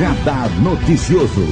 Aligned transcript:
Radar 0.00 0.48
Noticioso. 0.62 1.42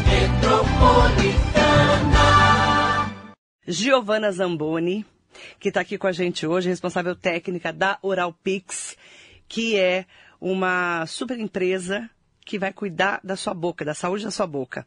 Giovana 3.67 4.33
Zamboni, 4.33 5.05
que 5.61 5.69
está 5.69 5.83
aqui 5.83 5.99
com 5.99 6.07
a 6.07 6.13
gente 6.13 6.47
hoje, 6.47 6.71
responsável 6.71 7.15
técnica 7.15 7.71
da 7.75 7.99
Oral 8.01 8.33
Pix, 8.33 8.97
que 9.47 9.77
é 9.77 10.07
uma 10.41 11.05
super 11.05 11.39
empresa 11.39 12.09
que 12.49 12.59
vai 12.59 12.73
cuidar 12.73 13.21
da 13.23 13.37
sua 13.37 13.53
boca, 13.53 13.85
da 13.85 13.93
saúde 13.93 14.25
da 14.25 14.31
sua 14.31 14.47
boca 14.47 14.87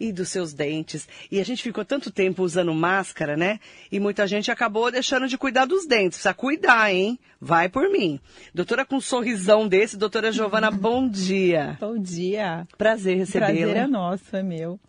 e 0.00 0.10
dos 0.10 0.30
seus 0.30 0.54
dentes. 0.54 1.06
E 1.30 1.38
a 1.38 1.44
gente 1.44 1.62
ficou 1.62 1.84
tanto 1.84 2.10
tempo 2.10 2.42
usando 2.42 2.72
máscara, 2.72 3.36
né? 3.36 3.60
E 3.90 4.00
muita 4.00 4.26
gente 4.26 4.50
acabou 4.50 4.90
deixando 4.90 5.28
de 5.28 5.36
cuidar 5.36 5.66
dos 5.66 5.86
dentes. 5.86 6.16
Precisa 6.16 6.32
cuidar, 6.32 6.90
hein? 6.90 7.18
Vai 7.38 7.68
por 7.68 7.90
mim. 7.90 8.18
Doutora 8.54 8.86
com 8.86 8.96
um 8.96 9.00
sorrisão 9.00 9.68
desse, 9.68 9.98
doutora 9.98 10.32
Giovana, 10.32 10.70
bom 10.72 11.06
dia. 11.06 11.76
Bom 11.78 11.98
dia. 11.98 12.66
Prazer 12.78 13.18
recebê-la. 13.18 13.52
Prazer 13.52 13.76
é 13.76 13.86
nosso, 13.86 14.34
é 14.34 14.42
meu. 14.42 14.80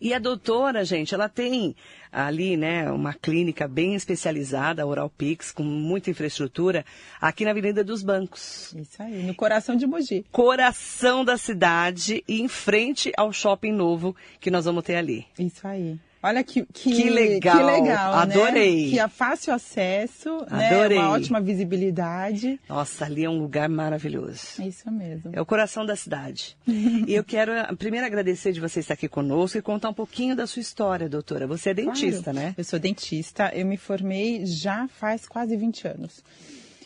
E 0.00 0.12
a 0.12 0.18
doutora, 0.18 0.84
gente, 0.84 1.14
ela 1.14 1.30
tem 1.30 1.74
ali, 2.12 2.56
né, 2.56 2.90
uma 2.90 3.14
clínica 3.14 3.68
bem 3.68 3.94
especializada, 3.94 4.86
Oral 4.86 5.10
Pix, 5.10 5.52
com 5.52 5.62
muita 5.62 6.10
infraestrutura, 6.10 6.84
aqui 7.20 7.44
na 7.44 7.50
Avenida 7.50 7.84
dos 7.84 8.02
Bancos. 8.02 8.74
Isso 8.74 9.02
aí, 9.02 9.22
no 9.22 9.34
coração 9.34 9.76
de 9.76 9.86
Mogi. 9.86 10.24
Coração 10.30 11.24
da 11.24 11.36
cidade 11.36 12.24
e 12.26 12.40
em 12.40 12.48
frente 12.48 13.12
ao 13.16 13.32
shopping 13.32 13.72
novo 13.72 14.14
que 14.40 14.50
nós 14.50 14.64
vamos 14.64 14.84
ter 14.84 14.96
ali. 14.96 15.26
Isso 15.38 15.66
aí. 15.66 15.98
Olha 16.22 16.44
que, 16.44 16.66
que, 16.66 16.94
que 16.94 17.10
legal. 17.10 17.56
Que 17.56 17.62
legal 17.62 18.12
né? 18.12 18.22
Adorei. 18.22 18.84
Né? 18.84 18.90
Que 18.90 18.98
é 18.98 19.08
fácil 19.08 19.54
acesso, 19.54 20.28
Adorei. 20.50 20.98
né? 20.98 21.04
Uma 21.04 21.10
ótima 21.12 21.40
visibilidade. 21.40 22.60
Nossa, 22.68 23.06
ali 23.06 23.24
é 23.24 23.30
um 23.30 23.38
lugar 23.38 23.68
maravilhoso. 23.70 24.60
É 24.60 24.68
isso 24.68 24.90
mesmo. 24.90 25.30
É 25.32 25.40
o 25.40 25.46
coração 25.46 25.86
da 25.86 25.96
cidade. 25.96 26.56
e 26.66 27.14
eu 27.14 27.24
quero 27.24 27.52
primeiro 27.76 28.06
agradecer 28.06 28.52
de 28.52 28.60
você 28.60 28.80
estar 28.80 28.94
aqui 28.94 29.08
conosco 29.08 29.56
e 29.56 29.62
contar 29.62 29.88
um 29.88 29.94
pouquinho 29.94 30.36
da 30.36 30.46
sua 30.46 30.60
história, 30.60 31.08
doutora. 31.08 31.46
Você 31.46 31.70
é 31.70 31.74
dentista, 31.74 32.32
claro. 32.32 32.38
né? 32.38 32.54
Eu 32.56 32.64
sou 32.64 32.78
dentista. 32.78 33.50
Eu 33.54 33.64
me 33.64 33.78
formei 33.78 34.44
já 34.44 34.88
faz 34.88 35.26
quase 35.26 35.56
20 35.56 35.88
anos. 35.88 36.22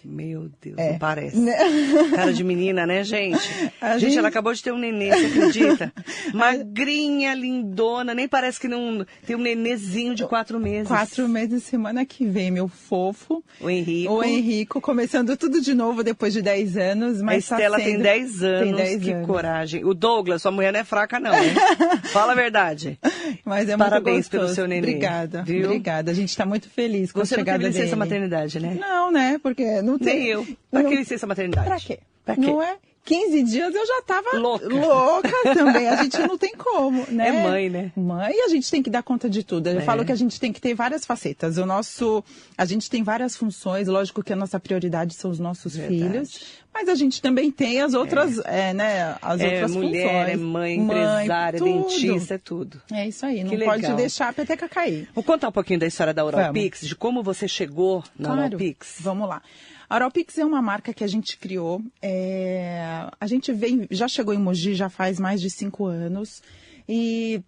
Meu 0.04 0.50
Deus, 0.60 0.76
é. 0.78 0.92
não 0.92 0.98
parece. 0.98 1.36
Cara 2.14 2.32
de 2.32 2.44
menina, 2.44 2.86
né, 2.86 3.02
gente? 3.02 3.38
Gente, 3.40 3.98
gente, 4.00 4.18
ela 4.18 4.28
acabou 4.28 4.52
de 4.52 4.62
ter 4.62 4.72
um 4.72 4.78
nenê, 4.78 5.10
você 5.10 5.26
acredita? 5.26 5.92
Magrinha, 6.34 7.34
lindona, 7.34 8.14
nem 8.14 8.28
parece 8.28 8.60
que 8.60 8.68
não 8.68 9.04
tem 9.26 9.36
um 9.36 9.40
nenezinho 9.40 10.14
de 10.14 10.26
quatro 10.26 10.60
meses. 10.60 10.88
Quatro 10.88 11.28
meses, 11.28 11.62
semana 11.64 12.04
que 12.04 12.26
vem, 12.26 12.50
meu 12.50 12.68
fofo. 12.68 13.42
O 13.60 13.70
Henrico. 13.70 14.12
O 14.12 14.22
Henrico, 14.22 14.80
começando 14.80 15.36
tudo 15.36 15.60
de 15.60 15.74
novo 15.74 16.02
depois 16.02 16.32
de 16.32 16.42
10 16.42 16.76
anos. 16.76 17.22
Mas 17.22 17.50
a 17.50 17.56
Estela 17.56 17.78
tá 17.78 17.84
sendo... 17.84 17.94
tem 17.94 18.02
10 18.02 18.42
anos, 18.42 18.60
tem 18.60 18.74
10 18.74 19.02
que 19.02 19.12
anos. 19.12 19.26
coragem. 19.26 19.84
O 19.84 19.94
Douglas, 19.94 20.42
sua 20.42 20.50
mulher 20.50 20.72
não 20.72 20.80
é 20.80 20.84
fraca 20.84 21.18
não, 21.18 21.34
hein? 21.34 21.54
Fala 22.12 22.32
a 22.32 22.34
verdade. 22.34 22.98
Mas 23.44 23.68
é 23.68 23.76
Parabéns 23.76 24.16
muito 24.16 24.30
pelo 24.30 24.48
seu 24.48 24.66
nenê. 24.66 24.88
Obrigada, 24.88 25.42
viu? 25.42 25.66
obrigada. 25.66 26.10
A 26.10 26.14
gente 26.14 26.30
está 26.30 26.44
muito 26.44 26.68
feliz 26.68 27.12
com 27.12 27.20
Você 27.24 27.34
a 27.34 27.38
chegada 27.38 27.58
não 27.58 27.64
teve 27.64 27.78
licença 27.78 27.96
dele. 27.96 27.98
maternidade, 27.98 28.60
né? 28.60 28.76
Não, 28.80 29.10
né? 29.10 29.38
Porque 29.42 29.82
não 29.82 29.93
tem... 29.98 30.18
Nem 30.18 30.26
eu. 30.28 30.46
Pra 30.70 30.82
não... 30.82 30.90
que 30.90 30.96
licença 30.96 31.26
maternidade? 31.26 31.66
Pra 31.66 31.80
quê? 31.80 31.98
Pra 32.24 32.34
quê? 32.34 32.40
Não 32.40 32.62
é? 32.62 32.76
15 33.04 33.42
dias 33.42 33.74
eu 33.74 33.86
já 33.86 34.02
tava 34.02 34.38
louca. 34.38 34.66
louca 34.66 35.54
também. 35.54 35.88
A 35.88 36.02
gente 36.02 36.18
não 36.20 36.38
tem 36.38 36.54
como, 36.56 37.04
né? 37.12 37.28
É 37.28 37.42
mãe, 37.42 37.68
né? 37.68 37.92
Mãe, 37.94 38.32
a 38.40 38.48
gente 38.48 38.70
tem 38.70 38.82
que 38.82 38.88
dar 38.88 39.02
conta 39.02 39.28
de 39.28 39.44
tudo. 39.44 39.68
Eu 39.68 39.78
é. 39.78 39.82
falo 39.82 40.04
que 40.04 40.12
a 40.12 40.16
gente 40.16 40.40
tem 40.40 40.50
que 40.50 40.60
ter 40.60 40.74
várias 40.74 41.04
facetas. 41.04 41.58
O 41.58 41.66
nosso, 41.66 42.24
a 42.56 42.64
gente 42.64 42.88
tem 42.88 43.02
várias 43.02 43.36
funções. 43.36 43.88
Lógico 43.88 44.22
que 44.22 44.32
a 44.32 44.36
nossa 44.36 44.58
prioridade 44.58 45.14
são 45.14 45.30
os 45.30 45.38
nossos 45.38 45.76
Verdade. 45.76 46.02
filhos, 46.02 46.40
mas 46.72 46.88
a 46.88 46.94
gente 46.94 47.20
também 47.20 47.50
tem 47.50 47.82
as 47.82 47.92
outras, 47.92 48.38
é. 48.46 48.70
É, 48.70 48.72
né? 48.72 49.16
As 49.20 49.38
é, 49.40 49.44
outras 49.44 49.76
mulher, 49.76 50.08
funções. 50.08 50.28
É 50.28 50.36
mãe, 50.36 50.74
empresária, 50.78 51.58
tudo. 51.58 51.88
dentista, 51.88 52.34
é 52.34 52.38
tudo. 52.38 52.82
É 52.90 53.06
isso 53.06 53.26
aí. 53.26 53.36
Que 53.36 53.44
não 53.44 53.50
legal. 53.50 53.74
pode 53.74 53.94
deixar 53.94 54.28
a 54.28 54.32
peteca 54.32 54.66
cair. 54.66 55.08
Vou 55.14 55.22
contar 55.22 55.48
um 55.48 55.52
pouquinho 55.52 55.78
da 55.78 55.86
história 55.86 56.14
da 56.14 56.24
Oral 56.24 56.52
Pix, 56.54 56.86
de 56.86 56.96
como 56.96 57.22
você 57.22 57.46
chegou 57.46 58.02
na 58.18 58.30
claro. 58.30 58.46
Oral 58.46 58.58
Pix. 58.58 58.96
Vamos 59.00 59.28
lá. 59.28 59.42
A 59.88 59.96
Oralpix 59.96 60.38
é 60.38 60.44
uma 60.44 60.62
marca 60.62 60.92
que 60.92 61.04
a 61.04 61.06
gente 61.06 61.36
criou. 61.38 61.82
É... 62.00 63.08
A 63.20 63.26
gente 63.26 63.52
vem, 63.52 63.86
já 63.90 64.08
chegou 64.08 64.34
em 64.34 64.38
Mogi 64.38 64.74
já 64.74 64.88
faz 64.88 65.18
mais 65.20 65.40
de 65.40 65.50
cinco 65.50 65.86
anos. 65.86 66.42
E 66.88 67.42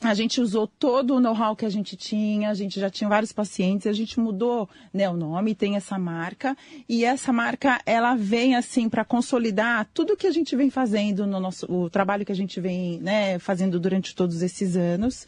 a 0.00 0.12
gente 0.14 0.40
usou 0.40 0.66
todo 0.66 1.14
o 1.14 1.20
know-how 1.20 1.56
que 1.56 1.64
a 1.64 1.70
gente 1.70 1.96
tinha, 1.96 2.50
a 2.50 2.54
gente 2.54 2.78
já 2.78 2.90
tinha 2.90 3.08
vários 3.08 3.32
pacientes, 3.32 3.86
a 3.86 3.92
gente 3.92 4.20
mudou 4.20 4.68
né, 4.92 5.08
o 5.08 5.16
nome, 5.16 5.54
tem 5.54 5.74
essa 5.74 5.98
marca, 5.98 6.56
e 6.86 7.04
essa 7.04 7.32
marca 7.32 7.80
ela 7.86 8.14
vem 8.14 8.54
assim 8.54 8.90
para 8.90 9.04
consolidar 9.04 9.88
tudo 9.94 10.16
que 10.16 10.26
a 10.26 10.30
gente 10.30 10.54
vem 10.54 10.68
fazendo 10.68 11.26
no 11.26 11.40
nosso 11.40 11.66
o 11.72 11.88
trabalho 11.88 12.26
que 12.26 12.32
a 12.32 12.36
gente 12.36 12.60
vem 12.60 12.98
né, 13.00 13.38
fazendo 13.38 13.80
durante 13.80 14.14
todos 14.14 14.42
esses 14.42 14.76
anos. 14.76 15.26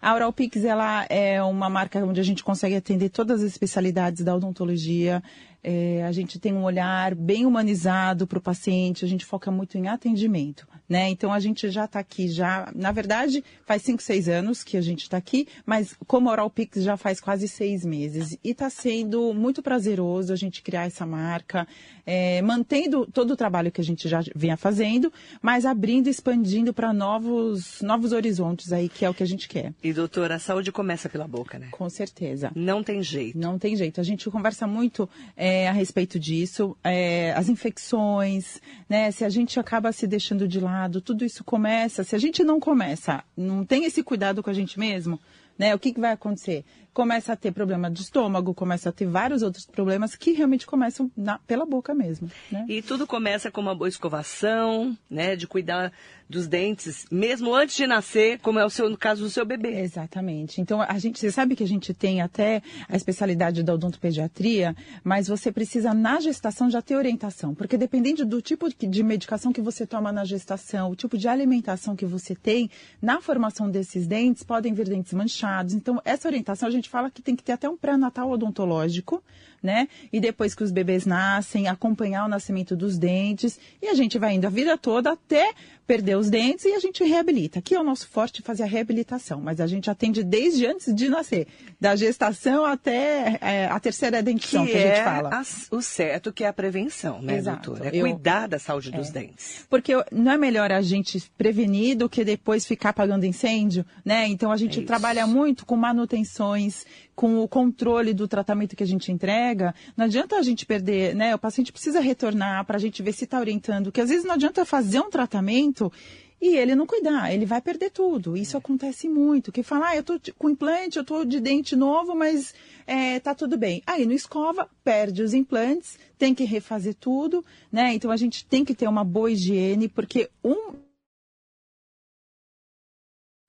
A 0.00 0.14
Oralpix 0.14 0.64
ela 0.64 1.04
é 1.08 1.42
uma 1.42 1.68
marca 1.68 2.04
onde 2.04 2.20
a 2.20 2.24
gente 2.24 2.44
consegue 2.44 2.76
atender 2.76 3.08
todas 3.08 3.42
as 3.42 3.50
especialidades 3.50 4.22
da 4.22 4.34
odontologia. 4.34 5.22
É, 5.62 6.04
a 6.04 6.12
gente 6.12 6.38
tem 6.38 6.52
um 6.52 6.64
olhar 6.64 7.14
bem 7.14 7.44
humanizado 7.44 8.26
para 8.26 8.38
o 8.38 8.42
paciente, 8.42 9.04
a 9.04 9.08
gente 9.08 9.24
foca 9.24 9.50
muito 9.50 9.76
em 9.76 9.88
atendimento. 9.88 10.66
Né? 10.88 11.08
Então 11.08 11.32
a 11.32 11.40
gente 11.40 11.68
já 11.68 11.84
está 11.84 11.98
aqui 11.98 12.28
já, 12.28 12.70
na 12.74 12.92
verdade, 12.92 13.42
faz 13.64 13.82
5, 13.82 14.02
6 14.02 14.28
anos 14.28 14.62
que 14.62 14.76
a 14.76 14.80
gente 14.80 15.02
está 15.02 15.16
aqui, 15.16 15.48
mas 15.64 15.96
como 16.06 16.30
Oral 16.30 16.48
Pix 16.48 16.82
já 16.82 16.96
faz 16.96 17.20
quase 17.20 17.48
seis 17.48 17.84
meses. 17.84 18.38
E 18.44 18.50
está 18.50 18.70
sendo 18.70 19.34
muito 19.34 19.62
prazeroso 19.62 20.32
a 20.32 20.36
gente 20.36 20.62
criar 20.62 20.86
essa 20.86 21.04
marca, 21.04 21.66
é, 22.04 22.40
mantendo 22.42 23.06
todo 23.06 23.32
o 23.32 23.36
trabalho 23.36 23.72
que 23.72 23.80
a 23.80 23.84
gente 23.84 24.08
já 24.08 24.20
vinha 24.34 24.56
fazendo, 24.56 25.12
mas 25.42 25.66
abrindo, 25.66 26.08
expandindo 26.08 26.72
para 26.72 26.92
novos, 26.92 27.80
novos 27.82 28.12
horizontes 28.12 28.72
aí, 28.72 28.88
que 28.88 29.04
é 29.04 29.10
o 29.10 29.14
que 29.14 29.22
a 29.22 29.26
gente 29.26 29.48
quer. 29.48 29.74
E 29.82 29.92
doutora, 29.92 30.36
a 30.36 30.38
saúde 30.38 30.70
começa 30.70 31.08
pela 31.08 31.26
boca, 31.26 31.58
né? 31.58 31.68
Com 31.72 31.88
certeza. 31.90 32.52
Não 32.54 32.82
tem 32.82 33.02
jeito. 33.02 33.36
Não 33.36 33.58
tem 33.58 33.74
jeito. 33.74 34.00
A 34.00 34.04
gente 34.04 34.30
conversa 34.30 34.66
muito 34.66 35.08
é, 35.36 35.68
a 35.68 35.72
respeito 35.72 36.18
disso, 36.18 36.76
é, 36.84 37.32
as 37.32 37.48
infecções, 37.48 38.60
né? 38.88 39.10
Se 39.10 39.24
a 39.24 39.28
gente 39.28 39.58
acaba 39.58 39.90
se 39.90 40.06
deixando 40.06 40.46
de 40.46 40.60
lado, 40.60 40.75
tudo 41.02 41.24
isso 41.24 41.44
começa. 41.44 42.04
Se 42.04 42.14
a 42.14 42.18
gente 42.18 42.42
não 42.44 42.58
começa, 42.58 43.22
não 43.36 43.64
tem 43.64 43.84
esse 43.84 44.02
cuidado 44.02 44.42
com 44.42 44.50
a 44.50 44.52
gente 44.52 44.78
mesmo, 44.78 45.20
né? 45.58 45.74
O 45.74 45.78
que, 45.78 45.92
que 45.92 46.00
vai 46.00 46.12
acontecer? 46.12 46.64
Começa 46.92 47.32
a 47.32 47.36
ter 47.36 47.52
problema 47.52 47.90
de 47.90 48.02
estômago, 48.02 48.54
começa 48.54 48.88
a 48.88 48.92
ter 48.92 49.06
vários 49.06 49.42
outros 49.42 49.66
problemas 49.66 50.14
que 50.16 50.32
realmente 50.32 50.66
começam 50.66 51.10
na, 51.16 51.38
pela 51.40 51.66
boca 51.66 51.94
mesmo. 51.94 52.30
Né? 52.50 52.64
E 52.68 52.82
tudo 52.82 53.06
começa 53.06 53.50
com 53.50 53.60
uma 53.60 53.74
boa 53.74 53.88
escovação, 53.88 54.96
né? 55.10 55.36
De 55.36 55.46
cuidar 55.46 55.92
dos 56.28 56.48
dentes, 56.48 57.06
mesmo 57.10 57.54
antes 57.54 57.76
de 57.76 57.86
nascer, 57.86 58.38
como 58.40 58.58
é 58.58 58.64
o 58.64 58.70
seu, 58.70 58.90
no 58.90 58.96
caso 58.96 59.22
do 59.22 59.30
seu 59.30 59.44
bebê. 59.44 59.80
Exatamente. 59.80 60.60
Então, 60.60 60.80
a 60.82 60.98
gente, 60.98 61.18
você 61.18 61.30
sabe 61.30 61.54
que 61.54 61.62
a 61.62 61.66
gente 61.66 61.94
tem 61.94 62.20
até 62.20 62.62
a 62.88 62.96
especialidade 62.96 63.62
da 63.62 63.74
odontopediatria, 63.74 64.74
mas 65.04 65.28
você 65.28 65.52
precisa, 65.52 65.94
na 65.94 66.20
gestação, 66.20 66.70
já 66.70 66.82
ter 66.82 66.96
orientação. 66.96 67.54
Porque 67.54 67.76
dependendo 67.76 68.24
do 68.24 68.42
tipo 68.42 68.68
de 68.68 69.02
medicação 69.02 69.52
que 69.52 69.60
você 69.60 69.86
toma 69.86 70.12
na 70.12 70.24
gestação, 70.24 70.90
o 70.90 70.96
tipo 70.96 71.16
de 71.16 71.28
alimentação 71.28 71.94
que 71.94 72.04
você 72.04 72.34
tem, 72.34 72.70
na 73.00 73.20
formação 73.20 73.70
desses 73.70 74.06
dentes, 74.06 74.42
podem 74.42 74.74
vir 74.74 74.88
dentes 74.88 75.12
manchados. 75.12 75.74
Então, 75.74 76.00
essa 76.04 76.28
orientação 76.28 76.68
a 76.68 76.72
gente 76.72 76.88
fala 76.88 77.10
que 77.10 77.22
tem 77.22 77.36
que 77.36 77.44
ter 77.44 77.52
até 77.52 77.68
um 77.68 77.76
pré-natal 77.76 78.30
odontológico, 78.30 79.22
né? 79.66 79.88
E 80.12 80.18
depois 80.20 80.54
que 80.54 80.62
os 80.62 80.70
bebês 80.70 81.04
nascem, 81.04 81.68
acompanhar 81.68 82.24
o 82.24 82.28
nascimento 82.28 82.74
dos 82.74 82.96
dentes. 82.96 83.58
E 83.82 83.88
a 83.88 83.94
gente 83.94 84.18
vai 84.18 84.34
indo 84.34 84.46
a 84.46 84.50
vida 84.50 84.78
toda 84.78 85.12
até 85.12 85.52
perder 85.86 86.16
os 86.16 86.28
dentes 86.28 86.64
e 86.64 86.72
a 86.72 86.80
gente 86.80 87.04
reabilita. 87.04 87.60
Aqui 87.60 87.74
é 87.74 87.80
o 87.80 87.84
nosso 87.84 88.08
forte 88.08 88.42
fazer 88.42 88.64
a 88.64 88.66
reabilitação, 88.66 89.40
mas 89.40 89.60
a 89.60 89.66
gente 89.66 89.88
atende 89.88 90.24
desde 90.24 90.66
antes 90.66 90.92
de 90.92 91.08
nascer, 91.08 91.46
da 91.80 91.94
gestação 91.94 92.64
até 92.64 93.38
é, 93.40 93.66
a 93.66 93.78
terceira 93.78 94.20
dentição 94.22 94.66
que, 94.66 94.72
que 94.72 94.78
a 94.78 94.80
gente 94.80 94.90
é 94.90 95.04
fala. 95.04 95.30
A, 95.32 95.42
o 95.76 95.80
certo 95.80 96.32
que 96.32 96.42
é 96.42 96.48
a 96.48 96.52
prevenção, 96.52 97.22
né, 97.22 97.36
Exato. 97.36 97.70
doutora? 97.70 97.90
É 97.94 97.98
Eu, 97.98 98.02
cuidar 98.02 98.48
da 98.48 98.58
saúde 98.58 98.90
é, 98.92 98.96
dos 98.96 99.10
dentes. 99.10 99.64
Porque 99.70 99.92
não 100.10 100.32
é 100.32 100.38
melhor 100.38 100.72
a 100.72 100.80
gente 100.80 101.22
prevenir 101.38 101.96
do 101.96 102.08
que 102.08 102.24
depois 102.24 102.66
ficar 102.66 102.90
apagando 102.90 103.24
incêndio, 103.24 103.84
né? 104.04 104.26
Então 104.26 104.50
a 104.50 104.56
gente 104.56 104.80
É 104.80 104.82
trabalha 104.82 105.26
muito 105.26 105.64
com 105.64 105.76
manutenções, 105.76 106.84
com 107.16 107.40
o 107.40 107.48
controle 107.48 108.12
do 108.12 108.28
tratamento 108.28 108.76
que 108.76 108.82
a 108.82 108.86
gente 108.86 109.10
entrega. 109.10 109.74
Não 109.96 110.04
adianta 110.04 110.36
a 110.36 110.42
gente 110.42 110.66
perder, 110.66 111.14
né? 111.14 111.34
O 111.34 111.38
paciente 111.38 111.72
precisa 111.72 111.98
retornar 111.98 112.64
para 112.66 112.76
a 112.76 112.80
gente 112.80 113.02
ver 113.02 113.12
se 113.12 113.24
está 113.24 113.40
orientando, 113.40 113.90
que 113.90 114.02
às 114.02 114.10
vezes 114.10 114.24
não 114.24 114.34
adianta 114.34 114.66
fazer 114.66 115.00
um 115.00 115.08
tratamento 115.08 115.90
e 116.38 116.54
ele 116.54 116.74
não 116.74 116.86
cuidar, 116.86 117.32
ele 117.32 117.46
vai 117.46 117.62
perder 117.62 117.90
tudo. 117.90 118.36
Isso 118.36 118.58
acontece 118.58 119.08
muito. 119.08 119.50
Que 119.50 119.62
fala, 119.62 119.88
ah, 119.88 119.96
eu 119.96 120.02
tô 120.02 120.20
com 120.38 120.50
implante, 120.50 120.98
eu 120.98 121.04
tô 121.04 121.24
de 121.24 121.40
dente 121.40 121.74
novo, 121.74 122.14
mas 122.14 122.54
é, 122.86 123.18
tá 123.18 123.34
tudo 123.34 123.56
bem. 123.56 123.82
Aí 123.86 124.04
não 124.04 124.12
escova, 124.12 124.68
perde 124.84 125.22
os 125.22 125.32
implantes, 125.32 125.98
tem 126.18 126.34
que 126.34 126.44
refazer 126.44 126.94
tudo, 126.94 127.42
né? 127.72 127.94
Então 127.94 128.10
a 128.10 128.16
gente 128.18 128.44
tem 128.44 128.62
que 128.62 128.74
ter 128.74 128.86
uma 128.86 129.02
boa 129.02 129.30
higiene, 129.30 129.88
porque 129.88 130.28
um 130.44 130.74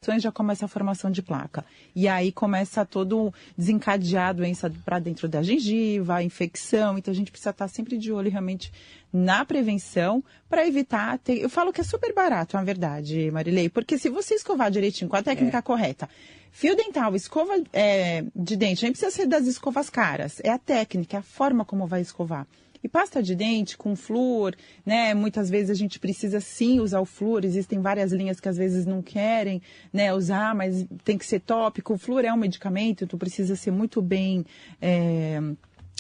infecções, 0.08 0.24
já 0.24 0.32
começa 0.32 0.66
a 0.66 0.68
formação 0.68 1.12
de 1.12 1.22
placa. 1.22 1.66
E 1.96 2.08
aí 2.08 2.32
começa 2.32 2.86
todo 2.86 3.34
desencadear 3.58 4.30
a 4.30 4.34
doença 4.34 4.72
para 4.86 5.00
dentro 5.00 5.28
da 5.28 5.44
gengiva, 5.44 6.16
a 6.16 6.24
infecção. 6.24 6.98
Então 6.98 7.12
a 7.12 7.16
gente 7.16 7.32
precisa 7.32 7.50
estar 7.50 7.68
sempre 7.68 7.98
de 7.98 8.12
olho 8.12 8.32
realmente 8.32 8.72
na 9.12 9.44
prevenção 9.44 10.24
para 10.50 10.66
evitar 10.66 11.18
ter... 11.20 11.42
Eu 11.42 11.50
falo 11.50 11.74
que 11.74 11.82
é 11.82 11.84
super 11.84 12.14
barato, 12.14 12.56
na 12.56 12.64
verdade, 12.64 13.30
Marilei, 13.32 13.70
porque 13.70 13.98
se 13.98 14.10
você 14.10 14.36
escovar 14.36 14.72
direitinho 14.72 15.10
com 15.10 15.16
a 15.16 15.24
técnica 15.24 15.58
é. 15.58 15.62
correta, 15.62 16.10
fio 16.52 16.76
dental, 16.76 17.16
escova 17.16 17.54
é, 17.74 18.24
de 18.36 18.56
dente, 18.56 18.84
nem 18.84 18.92
precisa 18.92 19.12
ser 19.12 19.26
das 19.26 19.48
escovas 19.48 19.90
caras, 19.90 20.40
é 20.44 20.50
a 20.50 20.58
técnica, 20.58 21.18
é 21.18 21.20
a 21.20 21.24
forma 21.24 21.66
como 21.66 21.88
vai 21.88 22.02
escovar. 22.02 22.46
E 22.84 22.88
pasta 22.88 23.22
de 23.22 23.36
dente 23.36 23.78
com 23.78 23.96
flúor, 23.96 24.56
né? 24.86 25.14
Muitas 25.14 25.50
vezes 25.50 25.70
a 25.70 25.74
gente 25.74 26.00
precisa 26.00 26.40
sim 26.40 26.80
usar 26.80 27.00
o 27.00 27.06
flúor. 27.06 27.44
Existem 27.46 27.80
várias 27.80 28.12
linhas 28.12 28.40
que 28.40 28.50
às 28.50 28.58
vezes 28.58 28.86
não 28.86 29.02
querem, 29.02 29.62
né, 29.92 30.14
usar, 30.14 30.54
mas 30.56 30.86
tem 31.04 31.18
que 31.18 31.26
ser 31.26 31.40
tópico. 31.40 31.94
O 31.94 31.98
flúor 31.98 32.26
é 32.26 32.34
um 32.34 32.38
medicamento, 32.38 33.04
então 33.04 33.18
precisa 33.18 33.56
ser 33.56 33.72
muito 33.72 34.02
bem 34.02 34.46
é, 34.82 35.40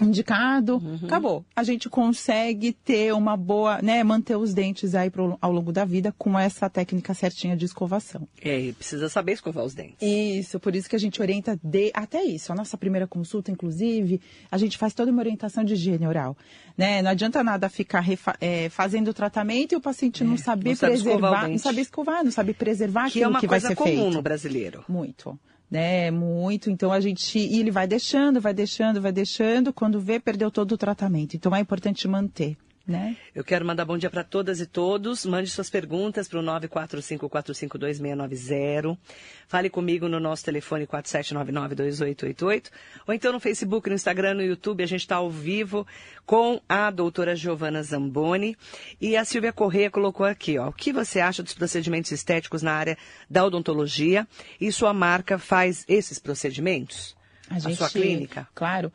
indicado, 0.01 0.77
uhum. 0.77 0.99
acabou. 1.03 1.45
A 1.55 1.63
gente 1.63 1.89
consegue 1.89 2.71
ter 2.71 3.13
uma 3.13 3.35
boa, 3.35 3.81
né, 3.81 4.03
manter 4.03 4.35
os 4.35 4.53
dentes 4.53 4.94
aí 4.94 5.09
pro, 5.09 5.38
ao 5.41 5.51
longo 5.51 5.71
da 5.71 5.85
vida 5.85 6.13
com 6.17 6.38
essa 6.38 6.69
técnica 6.69 7.13
certinha 7.13 7.55
de 7.55 7.65
escovação. 7.65 8.27
É, 8.41 8.71
precisa 8.73 9.09
saber 9.09 9.33
escovar 9.33 9.65
os 9.65 9.73
dentes. 9.73 9.97
Isso, 10.01 10.59
por 10.59 10.75
isso 10.75 10.89
que 10.89 10.95
a 10.95 10.99
gente 10.99 11.21
orienta 11.21 11.59
de, 11.63 11.91
até 11.94 12.23
isso. 12.23 12.51
A 12.51 12.55
nossa 12.55 12.77
primeira 12.77 13.07
consulta, 13.07 13.51
inclusive, 13.51 14.21
a 14.51 14.57
gente 14.57 14.77
faz 14.77 14.94
toda 14.94 15.11
uma 15.11 15.21
orientação 15.21 15.63
de 15.63 15.73
higiene 15.73 16.07
oral. 16.07 16.38
Né? 16.77 17.01
Não 17.01 17.11
adianta 17.11 17.44
nada 17.44 17.69
ficar 17.69 18.01
refa, 18.01 18.35
é, 18.39 18.69
fazendo 18.69 19.09
o 19.09 19.13
tratamento 19.13 19.73
e 19.73 19.75
o 19.75 19.81
paciente 19.81 20.23
não 20.23 20.35
é, 20.35 20.38
saber 20.38 20.71
não 20.71 20.77
preservar, 20.77 21.47
não 21.47 21.57
saber 21.57 21.81
escovar, 21.81 22.23
não 22.23 22.31
saber 22.31 22.53
preservar 22.53 23.09
que 23.09 23.21
é 23.21 23.23
aquilo 23.23 23.38
é 23.38 23.39
que 23.39 23.47
vai 23.47 23.59
ser 23.59 23.67
feito. 23.67 23.83
Que 23.83 23.89
é 23.89 23.94
uma 23.94 23.95
coisa 23.95 24.05
comum 24.05 24.15
no 24.15 24.21
brasileiro. 24.21 24.85
Muito 24.88 25.39
né? 25.69 26.09
Muito. 26.11 26.69
Então 26.69 26.91
a 26.91 26.99
gente. 26.99 27.37
E 27.37 27.59
ele 27.59 27.71
vai 27.71 27.87
deixando, 27.87 28.41
vai 28.41 28.53
deixando, 28.53 29.01
vai 29.01 29.11
deixando. 29.11 29.73
Quando 29.73 29.99
vê, 29.99 30.19
perdeu 30.19 30.49
todo 30.49 30.73
o 30.73 30.77
tratamento. 30.77 31.35
Então 31.35 31.55
é 31.55 31.59
importante 31.59 32.07
manter. 32.07 32.57
Né? 32.87 33.17
Eu 33.35 33.43
quero 33.43 33.65
mandar 33.65 33.83
bom 33.83 33.97
dia 33.97 34.09
para 34.09 34.23
todas 34.23 34.61
e 34.61 34.65
todos. 34.65 35.25
Mande 35.25 35.49
suas 35.49 35.69
perguntas 35.69 36.29
para 36.29 36.39
o 36.39 36.43
945452690. 36.43 38.97
Fale 39.45 39.69
comigo 39.69 40.07
no 40.07 40.21
nosso 40.21 40.45
telefone 40.45 40.87
47992888. 40.87 42.71
Ou 43.05 43.13
então 43.13 43.33
no 43.33 43.41
Facebook, 43.41 43.89
no 43.89 43.95
Instagram, 43.95 44.35
no 44.35 44.41
YouTube. 44.41 44.83
A 44.83 44.87
gente 44.87 45.01
está 45.01 45.17
ao 45.17 45.29
vivo 45.29 45.85
com 46.25 46.61
a 46.69 46.89
doutora 46.89 47.35
Giovana 47.35 47.83
Zamboni. 47.83 48.55
E 49.01 49.17
a 49.17 49.25
Silvia 49.25 49.51
Correia 49.51 49.91
colocou 49.91 50.25
aqui, 50.25 50.57
ó. 50.57 50.69
O 50.69 50.73
que 50.73 50.93
você 50.93 51.19
acha 51.19 51.43
dos 51.43 51.53
procedimentos 51.53 52.13
estéticos 52.13 52.61
na 52.61 52.71
área 52.71 52.97
da 53.29 53.43
odontologia? 53.43 54.25
E 54.61 54.71
sua 54.71 54.93
marca 54.93 55.37
faz 55.37 55.83
esses 55.89 56.19
procedimentos? 56.19 57.16
A, 57.49 57.59
gente, 57.59 57.73
a 57.73 57.75
sua 57.75 57.89
clínica? 57.89 58.47
Claro. 58.53 58.91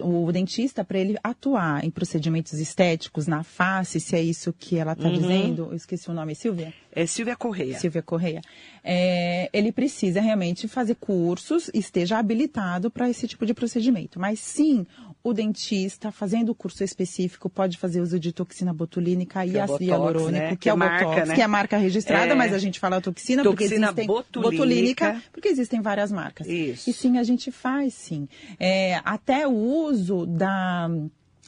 O 0.00 0.32
dentista, 0.32 0.84
para 0.84 0.98
ele 0.98 1.16
atuar 1.22 1.84
em 1.84 1.90
procedimentos 1.90 2.54
estéticos 2.54 3.26
na 3.26 3.42
face, 3.42 4.00
se 4.00 4.16
é 4.16 4.22
isso 4.22 4.52
que 4.52 4.78
ela 4.78 4.92
está 4.92 5.08
uhum. 5.08 5.14
dizendo, 5.14 5.68
eu 5.70 5.76
esqueci 5.76 6.10
o 6.10 6.14
nome, 6.14 6.34
Silvia? 6.34 6.72
É 6.92 7.04
Silvia 7.04 7.36
Correia. 7.36 7.78
Silvia 7.78 8.02
Correia. 8.02 8.40
É, 8.82 9.50
ele 9.52 9.70
precisa 9.70 10.20
realmente 10.20 10.66
fazer 10.66 10.94
cursos, 10.94 11.70
esteja 11.74 12.18
habilitado 12.18 12.90
para 12.90 13.10
esse 13.10 13.28
tipo 13.28 13.44
de 13.44 13.52
procedimento. 13.52 14.18
Mas 14.18 14.40
sim, 14.40 14.86
o 15.28 15.34
dentista, 15.34 16.12
fazendo 16.12 16.50
o 16.50 16.54
curso 16.54 16.84
específico, 16.84 17.50
pode 17.50 17.76
fazer 17.78 18.00
uso 18.00 18.20
de 18.20 18.30
toxina 18.30 18.72
botulínica 18.72 19.44
e 19.44 19.58
ácido 19.58 19.82
é 19.82 19.86
hialurônico, 19.86 20.30
né? 20.30 20.50
que, 20.50 20.56
que, 20.56 20.68
é 20.68 20.72
o 20.72 20.76
marca, 20.76 21.04
Botox, 21.04 21.28
né? 21.28 21.34
que 21.34 21.40
é 21.40 21.44
a 21.44 21.48
marca 21.48 21.76
registrada, 21.76 22.32
é... 22.32 22.34
mas 22.36 22.52
a 22.52 22.58
gente 22.58 22.78
fala 22.78 23.00
toxina, 23.00 23.42
toxina 23.42 23.44
porque 23.44 23.64
existem 23.64 24.06
botulínica. 24.06 24.50
botulínica. 24.56 25.22
porque 25.32 25.48
existem 25.48 25.80
várias 25.80 26.12
marcas. 26.12 26.46
Isso. 26.46 26.88
E 26.88 26.92
sim, 26.92 27.18
a 27.18 27.24
gente 27.24 27.50
faz 27.50 27.92
sim. 27.94 28.28
É, 28.60 29.00
até 29.04 29.48
o 29.48 29.52
uso 29.52 30.26
da 30.26 30.88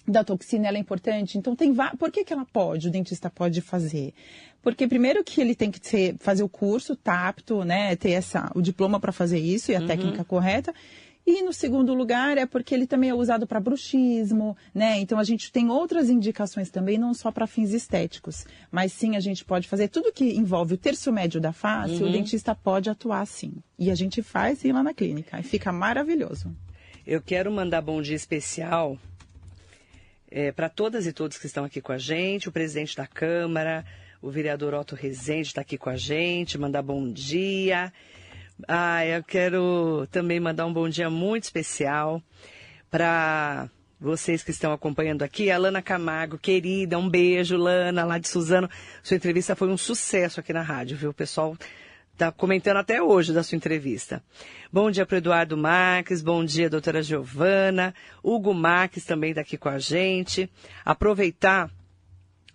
da 0.08 0.25
toxina 0.25 0.66
ela 0.66 0.78
é 0.78 0.80
importante. 0.80 1.38
Então 1.38 1.54
tem 1.54 1.72
por 1.96 2.10
que, 2.10 2.25
que 2.25 2.32
ela 2.32 2.46
pode, 2.52 2.88
o 2.88 2.90
dentista 2.90 3.30
pode 3.30 3.60
fazer? 3.60 4.12
Porque 4.60 4.88
primeiro 4.88 5.22
que 5.22 5.40
ele 5.40 5.54
tem 5.54 5.70
que 5.70 5.78
ser, 5.86 6.16
fazer 6.19 6.42
o 6.42 6.48
curso, 6.48 6.96
tá 6.96 7.28
apto, 7.28 7.62
né, 7.64 7.94
ter 7.94 8.10
essa, 8.10 8.50
o 8.54 8.60
diploma 8.60 8.98
para 8.98 9.12
fazer 9.12 9.38
isso 9.38 9.70
e 9.70 9.76
a 9.76 9.80
uhum. 9.80 9.86
técnica 9.86 10.25
correta. 10.25 10.75
E 11.30 11.42
no 11.42 11.52
segundo 11.52 11.92
lugar 11.92 12.38
é 12.38 12.46
porque 12.46 12.75
ele 12.75 12.86
também 12.86 13.10
é 13.10 13.14
usado 13.14 13.46
para 13.46 13.60
bruxismo, 13.60 14.56
né? 14.75 14.98
Então 14.98 15.19
a 15.19 15.25
gente 15.25 15.52
tem 15.52 15.69
outras 15.69 16.08
indicações 16.08 16.70
também, 16.70 16.96
não 16.96 17.12
só 17.12 17.30
para 17.30 17.46
fins 17.46 17.75
estéticos, 17.75 18.46
mas 18.70 18.94
sim 18.94 19.14
a 19.14 19.20
gente 19.20 19.44
pode 19.44 19.69
fazer 19.69 19.88
tudo 19.88 20.10
que 20.10 20.25
envolve 20.25 20.72
o 20.72 20.78
terço 20.78 21.12
médio 21.12 21.38
da 21.38 21.52
face, 21.52 22.02
uhum. 22.02 22.08
o 22.08 22.12
dentista 22.12 22.54
pode 22.54 22.88
atuar 22.88 23.26
sim. 23.26 23.52
E 23.78 23.90
a 23.90 23.94
gente 23.94 24.22
faz 24.22 24.60
sim 24.60 24.72
lá 24.72 24.82
na 24.82 24.94
clínica, 24.94 25.38
e 25.38 25.42
fica 25.42 25.70
maravilhoso. 25.70 26.50
Eu 27.06 27.20
quero 27.20 27.52
mandar 27.52 27.82
bom 27.82 28.00
dia 28.00 28.16
especial 28.16 28.96
é, 30.30 30.50
para 30.50 30.70
todas 30.70 31.06
e 31.06 31.12
todos 31.12 31.36
que 31.36 31.44
estão 31.44 31.62
aqui 31.62 31.82
com 31.82 31.92
a 31.92 31.98
gente, 31.98 32.48
o 32.48 32.52
presidente 32.52 32.96
da 32.96 33.06
Câmara, 33.06 33.84
o 34.22 34.30
vereador 34.30 34.72
Otto 34.72 34.94
Rezende 34.94 35.48
está 35.48 35.60
aqui 35.60 35.76
com 35.76 35.90
a 35.90 35.96
gente, 35.98 36.56
mandar 36.56 36.80
bom 36.80 37.06
dia. 37.12 37.92
Ah, 38.66 39.06
eu 39.06 39.22
quero 39.22 40.08
também 40.10 40.40
mandar 40.40 40.66
um 40.66 40.72
bom 40.72 40.88
dia 40.88 41.08
muito 41.08 41.44
especial 41.44 42.20
para 42.90 43.69
vocês 44.00 44.43
que 44.43 44.50
estão 44.50 44.72
acompanhando 44.72 45.22
aqui. 45.22 45.50
A 45.50 45.58
Lana 45.58 45.81
Camargo, 45.81 46.38
querida, 46.38 46.99
um 46.99 47.08
beijo, 47.08 47.56
Lana, 47.56 48.05
lá 48.05 48.19
de 48.19 48.26
Suzano. 48.26 48.69
Sua 49.02 49.16
entrevista 49.16 49.55
foi 49.55 49.69
um 49.69 49.76
sucesso 49.76 50.40
aqui 50.40 50.52
na 50.52 50.62
rádio, 50.62 50.96
viu? 50.96 51.10
O 51.10 51.14
pessoal 51.14 51.56
está 52.12 52.32
comentando 52.32 52.78
até 52.78 53.00
hoje 53.00 53.32
da 53.32 53.44
sua 53.44 53.55
entrevista. 53.55 54.22
Bom 54.72 54.90
dia 54.90 55.06
para 55.06 55.19
Eduardo 55.19 55.56
Marques, 55.56 56.20
bom 56.20 56.44
dia, 56.44 56.69
doutora 56.69 57.00
Giovana. 57.00 57.94
Hugo 58.25 58.52
Marques 58.52 59.04
também 59.04 59.31
está 59.31 59.43
aqui 59.43 59.56
com 59.56 59.69
a 59.69 59.78
gente. 59.78 60.50
Aproveitar 60.84 61.70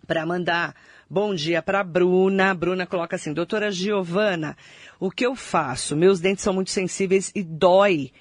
para 0.05 0.25
mandar 0.25 0.75
bom 1.13 1.35
dia 1.35 1.61
para 1.61 1.83
Bruna. 1.83 2.49
A 2.49 2.53
Bruna 2.55 2.87
coloca 2.87 3.15
assim, 3.15 3.31
doutora 3.31 3.69
Giovana, 3.69 4.57
o 4.99 5.11
que 5.11 5.23
eu 5.23 5.35
faço? 5.35 5.95
Meus 5.95 6.19
dentes 6.19 6.43
são 6.43 6.55
muito 6.55 6.71
sensíveis 6.71 7.31
e 7.35 7.43
dói 7.43 8.11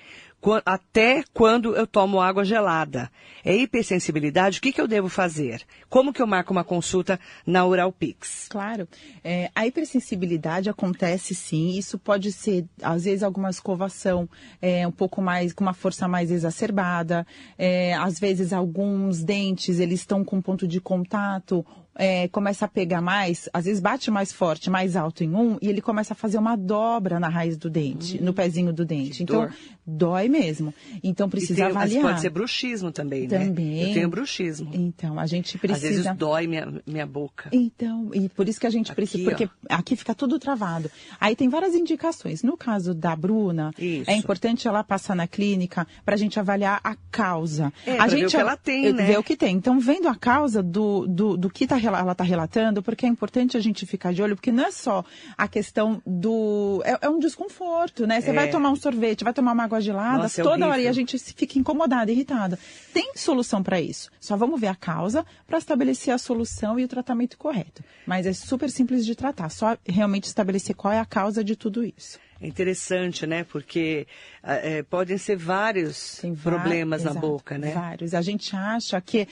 até 0.67 1.23
quando 1.33 1.75
eu 1.75 1.87
tomo 1.87 2.21
água 2.21 2.45
gelada. 2.45 3.11
É 3.45 3.57
hipersensibilidade? 3.57 4.59
O 4.59 4.63
que, 4.63 4.73
que 4.73 4.81
eu 4.81 4.89
devo 4.89 5.09
fazer? 5.09 5.63
Como 5.89 6.13
que 6.13 6.21
eu 6.21 6.27
marco 6.27 6.53
uma 6.53 6.65
consulta 6.65 7.19
na 7.47 7.65
Uralpix? 7.65 8.49
Claro. 8.49 8.89
É, 9.23 9.51
a 9.55 9.67
hipersensibilidade 9.67 10.69
acontece 10.69 11.35
sim. 11.35 11.79
Isso 11.79 11.97
pode 11.97 12.33
ser, 12.33 12.67
às 12.83 13.05
vezes, 13.05 13.23
alguma 13.23 13.51
escovação 13.51 14.29
é, 14.61 14.87
um 14.87 14.91
pouco 14.91 15.23
mais, 15.23 15.53
com 15.53 15.63
uma 15.63 15.75
força 15.75 16.09
mais 16.09 16.31
exacerbada. 16.31 17.25
É, 17.57 17.95
às 17.95 18.19
vezes, 18.19 18.53
alguns 18.53 19.23
dentes, 19.23 19.79
eles 19.79 20.01
estão 20.01 20.25
com 20.25 20.43
ponto 20.43 20.67
de 20.67 20.81
contato 20.81 21.65
é, 21.95 22.29
começa 22.29 22.65
a 22.65 22.69
pegar 22.69 23.01
mais, 23.01 23.49
às 23.53 23.65
vezes 23.65 23.81
bate 23.81 24.11
mais 24.11 24.33
forte, 24.33 24.71
mais 24.71 24.97
alto 24.97 25.23
em 25.23 25.35
um, 25.35 25.59
e 25.61 25.69
ele 25.69 25.81
começa 25.81 26.15
a 26.15 26.17
fazer 26.17 26.39
uma 26.39 26.57
dobra 26.57 27.21
na 27.21 27.29
raiz 27.29 27.57
do 27.57 27.69
dente, 27.69 28.19
uhum. 28.19 28.25
no 28.25 28.35
pezinho 28.35 28.73
do 28.73 28.85
dente. 28.85 29.23
Então, 29.23 29.43
dor. 29.43 29.55
dói 29.87 30.29
mesmo. 30.29 30.75
Então, 31.03 31.29
precisa 31.29 31.55
tem, 31.55 31.65
avaliar. 31.65 32.03
Mas 32.03 32.13
pode 32.13 32.21
ser 32.23 32.31
bruxismo 32.31 32.91
também, 32.91 33.29
né? 33.29 33.47
Também. 33.47 33.89
Eu 33.89 33.95
tenho 33.95 34.09
bruxismo. 34.09 34.71
Então, 34.73 35.19
a 35.19 35.27
gente 35.27 35.59
precisa... 35.59 35.89
Às 35.89 35.97
vezes 35.97 36.17
dói 36.17 36.47
minha, 36.47 36.81
minha 36.87 37.07
boca. 37.07 37.51
Então, 37.53 38.11
e 38.15 38.29
por 38.29 38.49
isso 38.49 38.61
que 38.61 38.67
a 38.67 38.71
gente 38.71 38.91
aqui, 38.91 38.97
precisa... 38.97 39.29
Porque 39.29 39.45
ó. 39.45 39.49
aqui 39.69 39.97
fica 39.97 40.15
tudo 40.15 40.39
travado. 40.39 40.91
Aí 41.21 41.37
tem 41.37 41.49
várias 41.49 41.75
indicações. 41.75 42.43
No 42.43 42.57
caso 42.57 42.95
da 42.95 43.15
Bruna, 43.15 43.73
isso. 43.79 44.11
é 44.11 44.15
importante 44.15 44.67
ela 44.67 44.83
passar 44.83 45.15
na 45.15 45.27
clínica 45.27 45.87
para 46.05 46.15
a 46.15 46.19
gente 46.19 46.39
avaliar 46.41 46.81
a 46.83 46.97
causa. 47.11 47.73
É, 47.87 47.99
a 47.99 48.09
gente 48.09 48.21
ver 48.21 48.27
o 48.27 48.31
que 48.31 48.37
ela 48.37 48.57
tem, 48.57 48.93
né? 48.93 49.05
Ver 49.05 49.19
o 49.19 49.23
que 49.23 49.37
tem. 49.37 49.57
Então, 49.57 49.79
vendo 49.79 50.09
a 50.09 50.15
causa 50.15 50.63
do, 50.63 51.07
do, 51.07 51.37
do 51.37 51.51
que 51.51 51.65
está 51.65 51.82
ela 51.87 52.13
está 52.13 52.25
relatando, 52.25 52.83
porque 52.83 53.07
é 53.07 53.09
importante 53.09 53.57
a 53.57 53.61
gente 53.61 53.87
ficar 53.87 54.13
de 54.13 54.23
olho, 54.23 54.37
porque 54.37 54.53
não 54.53 54.65
é 54.65 54.71
só 54.71 55.05
a 55.37 55.49
questão 55.49 56.03
do. 56.07 56.83
É, 56.85 57.07
é 57.07 57.09
um 57.09 57.19
desconforto, 57.19 58.07
né? 58.07 58.21
Você 58.21 58.31
é. 58.31 58.33
vai 58.33 58.51
tomar 58.51 58.71
um 58.71 58.77
sorvete, 58.77 59.25
vai 59.25 59.33
tomar 59.33 59.53
uma 59.53 59.65
água 59.65 59.81
gelada, 59.81 60.25
Nossa, 60.25 60.41
é 60.41 60.45
toda 60.45 60.67
hora 60.67 60.81
e 60.81 60.89
a 60.89 60.93
gente 60.93 61.19
fica 61.19 61.59
incomodada, 61.59 62.11
irritada. 62.11 62.59
Tem 62.93 63.13
solução 63.17 63.63
para 63.63 63.81
isso. 63.81 64.11
Só 64.21 64.37
vamos 64.37 64.61
ver 64.61 64.69
a 64.69 64.75
causa 64.75 65.25
para 65.47 65.59
estabelecer 65.59 66.13
a 66.13 66.19
solução 66.19 66.79
e 66.79 66.85
o 66.85 66.89
tratamento 66.89 67.37
correto. 67.39 67.83
Mas 68.07 68.27
é 68.27 68.33
super 68.33 68.71
simples 68.71 69.05
de 69.05 69.15
tratar, 69.15 69.49
só 69.51 69.77
realmente 69.87 70.25
estabelecer 70.25 70.75
qual 70.75 70.93
é 70.93 70.99
a 70.99 71.05
causa 71.05 71.43
de 71.45 71.57
tudo 71.57 71.85
isso. 71.85 72.19
É 72.43 72.49
interessante, 72.49 73.25
né? 73.25 73.45
Porque 73.45 74.05
é, 74.43 74.83
podem 74.83 75.17
ser 75.17 75.37
vários 75.37 76.21
problemas 76.43 77.05
na 77.05 77.15
boca, 77.15 77.57
né? 77.57 77.71
Vários. 77.71 78.15
A 78.15 78.21
gente 78.21 78.57
acha 78.57 79.01
que 79.01 79.29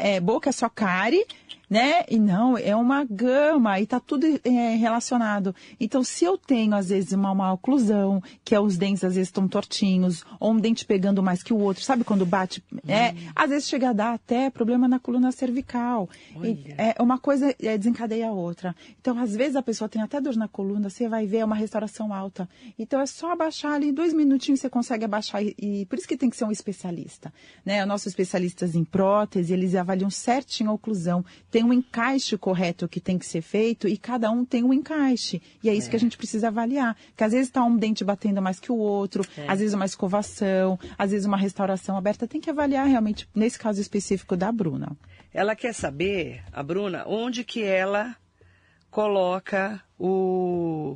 é, 0.00 0.18
boca 0.18 0.48
é 0.48 0.52
só 0.52 0.66
cárie 0.70 1.26
né? 1.68 2.04
E 2.08 2.18
não, 2.18 2.56
é 2.56 2.74
uma 2.76 3.04
gama 3.04 3.80
e 3.80 3.86
tá 3.86 3.98
tudo 3.98 4.26
é, 4.44 4.76
relacionado. 4.76 5.54
Então, 5.80 6.02
se 6.02 6.24
eu 6.24 6.38
tenho, 6.38 6.74
às 6.74 6.88
vezes, 6.88 7.12
uma, 7.12 7.32
uma 7.32 7.52
oclusão, 7.52 8.22
que 8.44 8.54
é 8.54 8.60
os 8.60 8.76
dentes, 8.76 9.04
às 9.04 9.14
vezes, 9.14 9.28
estão 9.28 9.48
tortinhos, 9.48 10.24
ou 10.38 10.52
um 10.52 10.56
dente 10.56 10.84
pegando 10.84 11.22
mais 11.22 11.42
que 11.42 11.52
o 11.52 11.58
outro, 11.58 11.82
sabe 11.82 12.04
quando 12.04 12.24
bate? 12.24 12.62
É, 12.86 13.14
às 13.34 13.50
vezes 13.50 13.68
chega 13.68 13.90
a 13.90 13.92
dar 13.92 14.14
até 14.14 14.48
problema 14.48 14.86
na 14.86 14.98
coluna 14.98 15.32
cervical. 15.32 16.08
E, 16.42 16.74
é, 16.78 16.94
uma 17.02 17.18
coisa 17.18 17.54
é, 17.60 17.76
desencadeia 17.76 18.28
a 18.28 18.32
outra. 18.32 18.74
Então, 19.00 19.18
às 19.18 19.34
vezes, 19.34 19.56
a 19.56 19.62
pessoa 19.62 19.88
tem 19.88 20.00
até 20.00 20.20
dor 20.20 20.36
na 20.36 20.46
coluna, 20.46 20.88
você 20.88 21.08
vai 21.08 21.26
ver, 21.26 21.38
é 21.38 21.44
uma 21.44 21.56
restauração 21.56 22.12
alta. 22.12 22.48
Então, 22.78 23.00
é 23.00 23.06
só 23.06 23.32
abaixar 23.32 23.72
ali, 23.72 23.90
dois 23.90 24.12
minutinhos 24.14 24.60
você 24.60 24.70
consegue 24.70 25.04
abaixar. 25.04 25.42
E, 25.42 25.54
e 25.58 25.86
por 25.86 25.98
isso 25.98 26.06
que 26.06 26.16
tem 26.16 26.30
que 26.30 26.36
ser 26.36 26.44
um 26.44 26.52
especialista. 26.52 27.32
Né? 27.64 27.82
Os 27.82 27.88
nossos 27.88 28.06
especialistas 28.06 28.76
em 28.76 28.84
prótese, 28.84 29.52
eles 29.52 29.74
avaliam 29.74 30.10
certinho 30.10 30.70
a 30.70 30.72
oclusão 30.72 31.24
tem 31.56 31.64
um 31.64 31.72
encaixe 31.72 32.36
correto 32.36 32.86
que 32.86 33.00
tem 33.00 33.16
que 33.18 33.24
ser 33.24 33.40
feito 33.40 33.88
e 33.88 33.96
cada 33.96 34.30
um 34.30 34.44
tem 34.44 34.62
um 34.62 34.74
encaixe. 34.74 35.40
E 35.62 35.70
é 35.70 35.74
isso 35.74 35.86
é. 35.86 35.90
que 35.90 35.96
a 35.96 35.98
gente 35.98 36.14
precisa 36.18 36.48
avaliar. 36.48 36.94
Que 37.16 37.24
às 37.24 37.32
vezes 37.32 37.46
está 37.48 37.64
um 37.64 37.78
dente 37.78 38.04
batendo 38.04 38.42
mais 38.42 38.60
que 38.60 38.70
o 38.70 38.76
outro, 38.76 39.24
é. 39.38 39.46
às 39.48 39.60
vezes 39.60 39.72
uma 39.72 39.86
escovação, 39.86 40.78
às 40.98 41.12
vezes 41.12 41.26
uma 41.26 41.38
restauração 41.38 41.96
aberta. 41.96 42.28
Tem 42.28 42.42
que 42.42 42.50
avaliar 42.50 42.86
realmente, 42.86 43.26
nesse 43.34 43.58
caso 43.58 43.80
específico 43.80 44.36
da 44.36 44.52
Bruna. 44.52 44.94
Ela 45.32 45.56
quer 45.56 45.72
saber, 45.72 46.44
a 46.52 46.62
Bruna, 46.62 47.04
onde 47.06 47.42
que 47.42 47.62
ela 47.62 48.14
coloca 48.90 49.82
o 49.98 50.94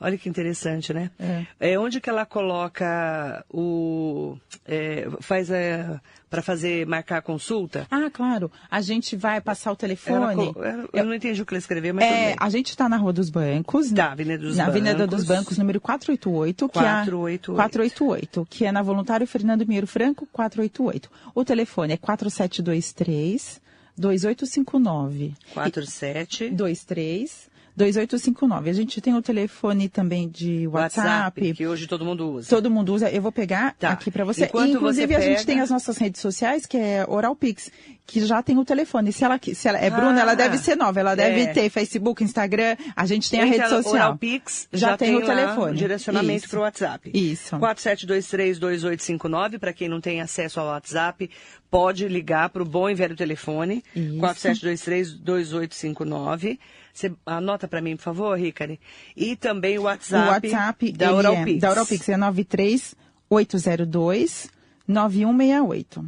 Olha 0.00 0.16
que 0.16 0.28
interessante, 0.28 0.94
né? 0.94 1.10
É. 1.18 1.72
é 1.72 1.78
onde 1.78 2.00
que 2.00 2.08
ela 2.08 2.24
coloca 2.24 3.44
o. 3.52 4.38
É, 4.66 5.06
faz 5.20 5.50
é, 5.50 6.00
para 6.30 6.40
fazer 6.40 6.86
marcar 6.86 7.18
a 7.18 7.22
consulta? 7.22 7.86
Ah, 7.90 8.08
claro. 8.10 8.50
A 8.70 8.80
gente 8.80 9.14
vai 9.14 9.42
passar 9.42 9.72
o 9.72 9.76
telefone. 9.76 10.54
Ela, 10.56 10.88
eu 10.94 11.04
não 11.04 11.12
entendi 11.12 11.42
o 11.42 11.44
que 11.44 11.52
ela 11.52 11.58
escreveu, 11.58 11.92
mas. 11.92 12.04
É, 12.04 12.34
a 12.38 12.48
gente 12.48 12.70
está 12.70 12.88
na 12.88 12.96
Rua 12.96 13.12
dos 13.12 13.28
Bancos. 13.28 13.92
Da 13.92 14.12
Avenida 14.12 14.38
dos 14.38 14.56
na 14.56 14.64
Bancos. 14.64 14.80
Avenida 14.80 15.06
dos 15.06 15.24
Bancos, 15.24 15.58
número 15.58 15.80
488. 15.80 16.68
488. 16.70 17.42
Que 17.42 17.50
é, 17.50 17.54
488, 17.54 18.46
que 18.48 18.64
é 18.64 18.72
na 18.72 18.82
Voluntário 18.82 19.26
Fernando 19.26 19.66
Pinheiro 19.66 19.86
Franco, 19.86 20.26
488. 20.32 21.10
O 21.34 21.44
telefone 21.44 21.92
é 21.92 21.96
4723 21.98 23.60
2859. 23.98 25.34
4723 25.52 27.49
2859. 27.80 28.70
A 28.70 28.72
gente 28.72 29.00
tem 29.00 29.14
o 29.14 29.22
telefone 29.22 29.88
também 29.88 30.28
de 30.28 30.66
WhatsApp, 30.66 31.08
WhatsApp. 31.08 31.54
que 31.54 31.66
hoje 31.66 31.86
todo 31.86 32.04
mundo 32.04 32.32
usa. 32.32 32.48
Todo 32.48 32.70
mundo 32.70 32.94
usa. 32.94 33.10
Eu 33.10 33.22
vou 33.22 33.32
pegar 33.32 33.74
tá. 33.78 33.90
aqui 33.90 34.10
para 34.10 34.24
você. 34.24 34.44
Enquanto 34.44 34.76
Inclusive, 34.76 35.06
você 35.06 35.18
pega... 35.18 35.24
a 35.24 35.36
gente 35.36 35.46
tem 35.46 35.60
as 35.60 35.70
nossas 35.70 35.96
redes 35.96 36.20
sociais, 36.20 36.66
que 36.66 36.76
é 36.76 37.04
OralPix, 37.08 37.70
que 38.06 38.24
já 38.26 38.42
tem 38.42 38.58
o 38.58 38.64
telefone. 38.64 39.12
Se 39.12 39.24
ela, 39.24 39.40
se 39.42 39.68
ela 39.68 39.78
é 39.78 39.88
ah, 39.88 39.90
Bruna, 39.90 40.20
ela 40.20 40.34
deve 40.34 40.58
ser 40.58 40.76
nova. 40.76 41.00
Ela 41.00 41.14
deve 41.14 41.42
é. 41.42 41.46
ter 41.46 41.70
Facebook, 41.70 42.22
Instagram. 42.22 42.76
A 42.94 43.06
gente 43.06 43.30
tem 43.30 43.40
a 43.40 43.44
rede 43.44 43.68
social. 43.68 43.94
OralPix 43.94 44.68
já, 44.72 44.90
já 44.90 44.96
tem, 44.96 45.14
tem 45.14 45.22
o 45.22 45.26
telefone. 45.26 45.76
direcionamento 45.76 46.48
para 46.48 46.58
o 46.58 46.62
WhatsApp. 46.62 47.10
Isso. 47.14 47.56
47232859, 47.56 49.58
para 49.58 49.72
quem 49.72 49.88
não 49.88 50.00
tem 50.00 50.20
acesso 50.20 50.60
ao 50.60 50.66
WhatsApp, 50.66 51.30
pode 51.70 52.06
ligar 52.08 52.50
para 52.50 52.62
o 52.62 52.66
bom 52.66 52.90
e 52.90 52.94
velho 52.94 53.16
telefone. 53.16 53.82
Isso. 53.94 54.18
47232859. 54.18 56.58
Você 56.92 57.12
anota 57.24 57.68
para 57.68 57.80
mim, 57.80 57.96
por 57.96 58.02
favor, 58.02 58.36
Ricari. 58.38 58.78
E 59.16 59.34
também 59.36 59.78
o 59.78 59.82
WhatsApp, 59.82 60.28
o 60.28 60.32
WhatsApp 60.32 60.90
da 60.92 61.14
Oralpix. 61.14 61.56
É, 61.56 61.60
da 61.60 61.70
Oralpix 61.70 62.08
é 62.08 62.16
93802 62.16 64.50
9168. 64.86 66.04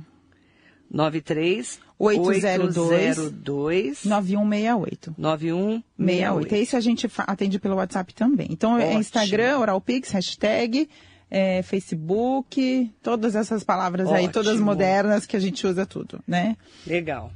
93 0.91 1.81
802 1.99 4.05
9168. 4.05 5.15
9168. 5.17 6.55
Esse 6.55 6.77
a 6.77 6.81
gente 6.81 7.11
atende 7.19 7.59
pelo 7.59 7.77
WhatsApp 7.77 8.12
também. 8.12 8.49
Então 8.51 8.77
é 8.77 8.83
Ótimo. 8.83 8.97
é 8.97 9.01
Instagram, 9.01 9.59
Oralpix, 9.59 10.11
hashtag, 10.11 10.91
é, 11.31 11.62
Facebook, 11.62 12.91
todas 13.03 13.35
essas 13.35 13.65
palavras 13.65 14.09
Ótimo. 14.09 14.19
aí, 14.19 14.29
todas 14.29 14.61
modernas 14.61 15.25
que 15.25 15.35
a 15.37 15.41
gente 15.41 15.67
usa 15.67 15.87
tudo, 15.87 16.21
né? 16.27 16.59
Legal. 16.87 17.33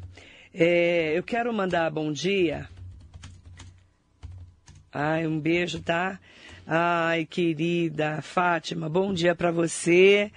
É, 0.53 1.17
eu 1.17 1.23
quero 1.23 1.51
mandar 1.55 1.91
bom 1.91 2.13
dia 2.13 2.69
Ai, 4.99 5.27
um 5.27 5.39
beijo, 5.39 5.83
tá? 5.83 6.19
Ai, 6.67 7.27
querida 7.27 8.23
Fátima, 8.23 8.89
bom 8.89 9.13
dia 9.13 9.35
para 9.35 9.51
você. 9.51 10.33